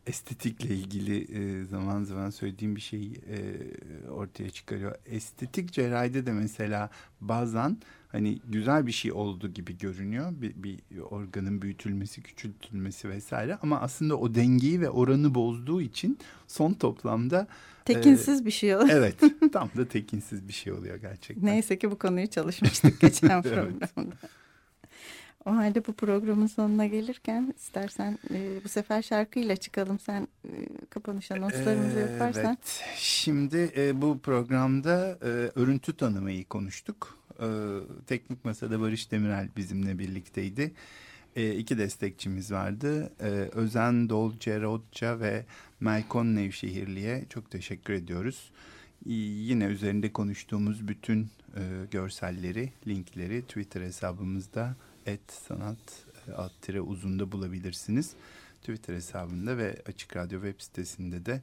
estetikle 0.07 0.75
ilgili 0.75 1.37
e, 1.37 1.65
zaman 1.65 2.03
zaman 2.03 2.29
söylediğim 2.29 2.75
bir 2.75 2.81
şey 2.81 3.13
e, 3.29 4.09
ortaya 4.09 4.49
çıkarıyor. 4.49 4.95
Estetik 5.05 5.71
cerrahide 5.71 6.25
de 6.25 6.31
mesela 6.31 6.89
bazen 7.21 7.77
hani 8.16 8.39
güzel 8.49 8.88
bir 8.88 8.91
şey 8.91 9.11
oldu 9.11 9.47
gibi 9.53 9.78
görünüyor. 9.78 10.32
Bir, 10.41 10.53
bir 10.63 10.80
organın 11.09 11.61
büyütülmesi, 11.61 12.22
küçültülmesi 12.22 13.09
vesaire 13.09 13.57
ama 13.61 13.80
aslında 13.82 14.18
o 14.18 14.36
dengeyi 14.36 14.82
ve 14.82 14.89
oranı 14.89 15.36
bozduğu 15.36 15.82
için 15.82 16.18
son 16.47 16.74
toplamda 16.74 17.47
tekinsiz 17.86 18.41
e, 18.41 18.45
bir 18.45 18.51
şey 18.51 18.76
oluyor. 18.76 18.89
Evet, 18.89 19.16
tam 19.53 19.70
da 19.78 19.88
tekinsiz 19.88 20.47
bir 20.47 20.53
şey 20.53 20.74
oluyor 20.74 20.95
gerçekten. 20.95 21.45
Neyse 21.45 21.80
ki 21.80 21.91
bu 21.91 21.97
konuyu 21.97 22.28
çalışmıştık 22.28 23.01
geçen 23.01 23.41
programda. 23.43 24.16
O 25.45 25.55
halde 25.55 25.87
bu 25.87 25.93
programın 25.93 26.47
sonuna 26.47 26.85
gelirken 26.85 27.53
istersen 27.57 28.19
e, 28.33 28.63
bu 28.63 28.69
sefer 28.69 29.01
şarkıyla 29.01 29.55
çıkalım. 29.55 29.99
Sen 29.99 30.27
e, 30.45 30.49
kapanış 30.89 31.31
anonslarımızı 31.31 31.99
yaparsan. 31.99 32.45
Evet. 32.45 32.83
Şimdi 32.95 33.71
e, 33.77 34.01
bu 34.01 34.19
programda 34.19 35.19
e, 35.21 35.27
örüntü 35.59 35.97
tanımayı 35.97 36.45
konuştuk. 36.45 37.17
E, 37.39 37.47
Teknik 38.07 38.45
Masada 38.45 38.81
Barış 38.81 39.11
Demirel 39.11 39.49
bizimle 39.57 39.99
birlikteydi. 39.99 40.71
E, 41.35 41.55
iki 41.55 41.77
destekçimiz 41.77 42.51
vardı. 42.51 43.13
E, 43.19 43.29
Özen 43.53 44.09
Dolce 44.09 44.61
Rodça 44.61 45.19
ve 45.19 45.45
Melkon 45.79 46.35
Nevşehirli'ye 46.35 47.25
çok 47.29 47.51
teşekkür 47.51 47.93
ediyoruz. 47.93 48.51
E, 49.05 49.13
yine 49.13 49.65
üzerinde 49.65 50.13
konuştuğumuz 50.13 50.87
bütün 50.87 51.21
e, 51.55 51.61
görselleri, 51.91 52.71
linkleri 52.87 53.41
Twitter 53.41 53.81
hesabımızda 53.81 54.75
et 55.05 55.31
sanat 55.47 56.05
e, 56.27 56.31
alt 56.31 56.61
tire 56.61 56.81
uzunda 56.81 57.31
bulabilirsiniz. 57.31 58.13
Twitter 58.61 58.93
hesabında 58.93 59.57
ve 59.57 59.81
Açık 59.85 60.15
Radyo 60.17 60.41
web 60.41 60.61
sitesinde 60.61 61.25
de 61.25 61.41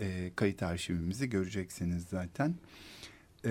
e, 0.00 0.30
kayıt 0.36 0.62
arşivimizi 0.62 1.30
göreceksiniz 1.30 2.04
zaten. 2.10 2.54
E, 3.44 3.50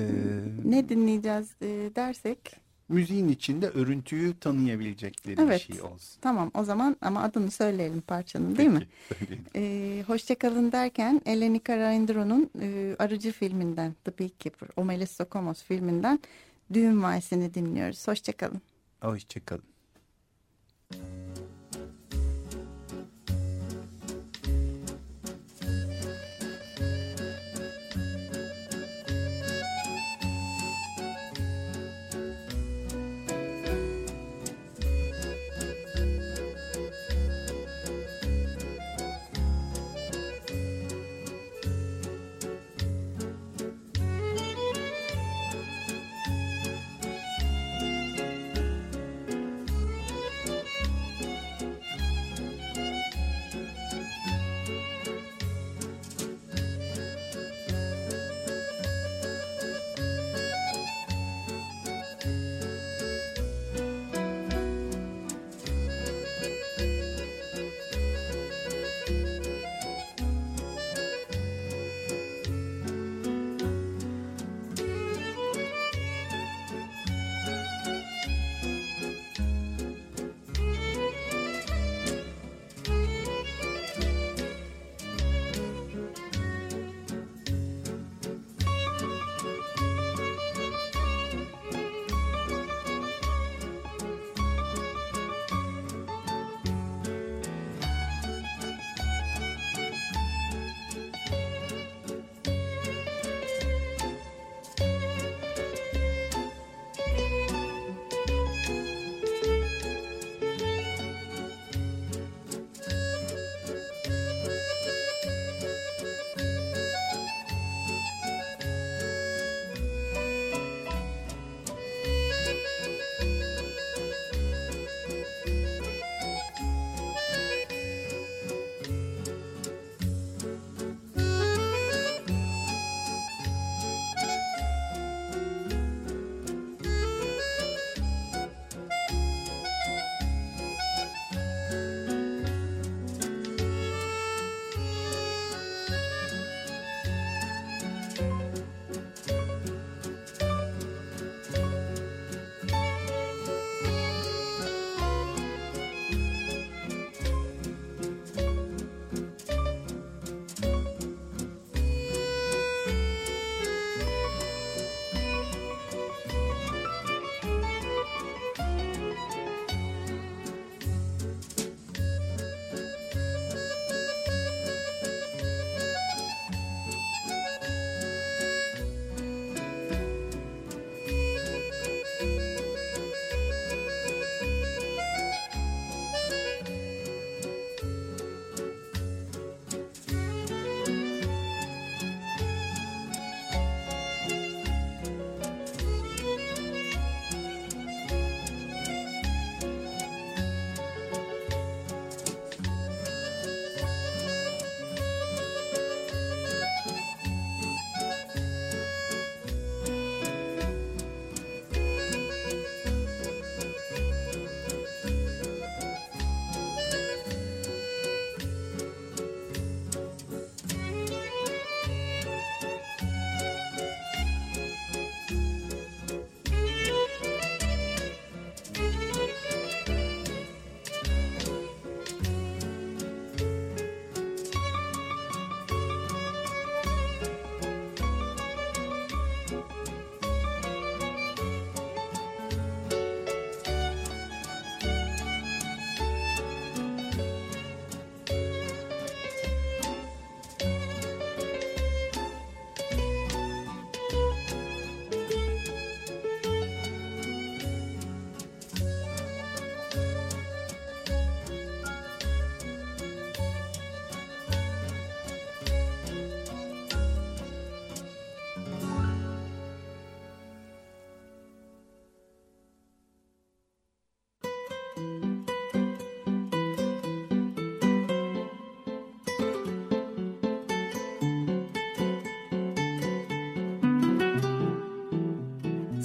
ne 0.65 0.89
dinleyeceğiz 0.89 1.49
e, 1.61 1.67
dersek? 1.95 2.67
Müziğin 2.89 3.29
içinde 3.29 3.69
örüntüyü 3.69 4.39
tanıyabilecekleri 4.39 5.41
evet, 5.41 5.67
bir 5.69 5.73
şey 5.73 5.81
olsun. 5.81 6.21
Tamam 6.21 6.51
o 6.53 6.63
zaman 6.63 6.95
ama 7.01 7.23
adını 7.23 7.51
söyleyelim 7.51 8.01
parçanın 8.01 8.57
değil 8.57 8.69
Peki, 8.69 8.69
mi? 8.69 8.87
Söyleyelim. 9.19 9.45
Ee, 9.55 10.03
Hoşçakalın 10.07 10.71
derken 10.71 11.21
Eleni 11.25 11.59
Karaindro'nun 11.59 12.49
e, 12.61 12.95
Arıcı 12.99 13.31
filminden 13.31 13.95
The 14.03 14.19
Beekeeper, 14.19 14.69
Omelis 14.75 15.11
Sokomos 15.11 15.63
filminden 15.63 16.19
Düğün 16.73 17.03
Valsi'ni 17.03 17.53
dinliyoruz. 17.53 18.07
Hoşçakalın. 18.07 18.61
Hoşçakalın. 19.01 19.76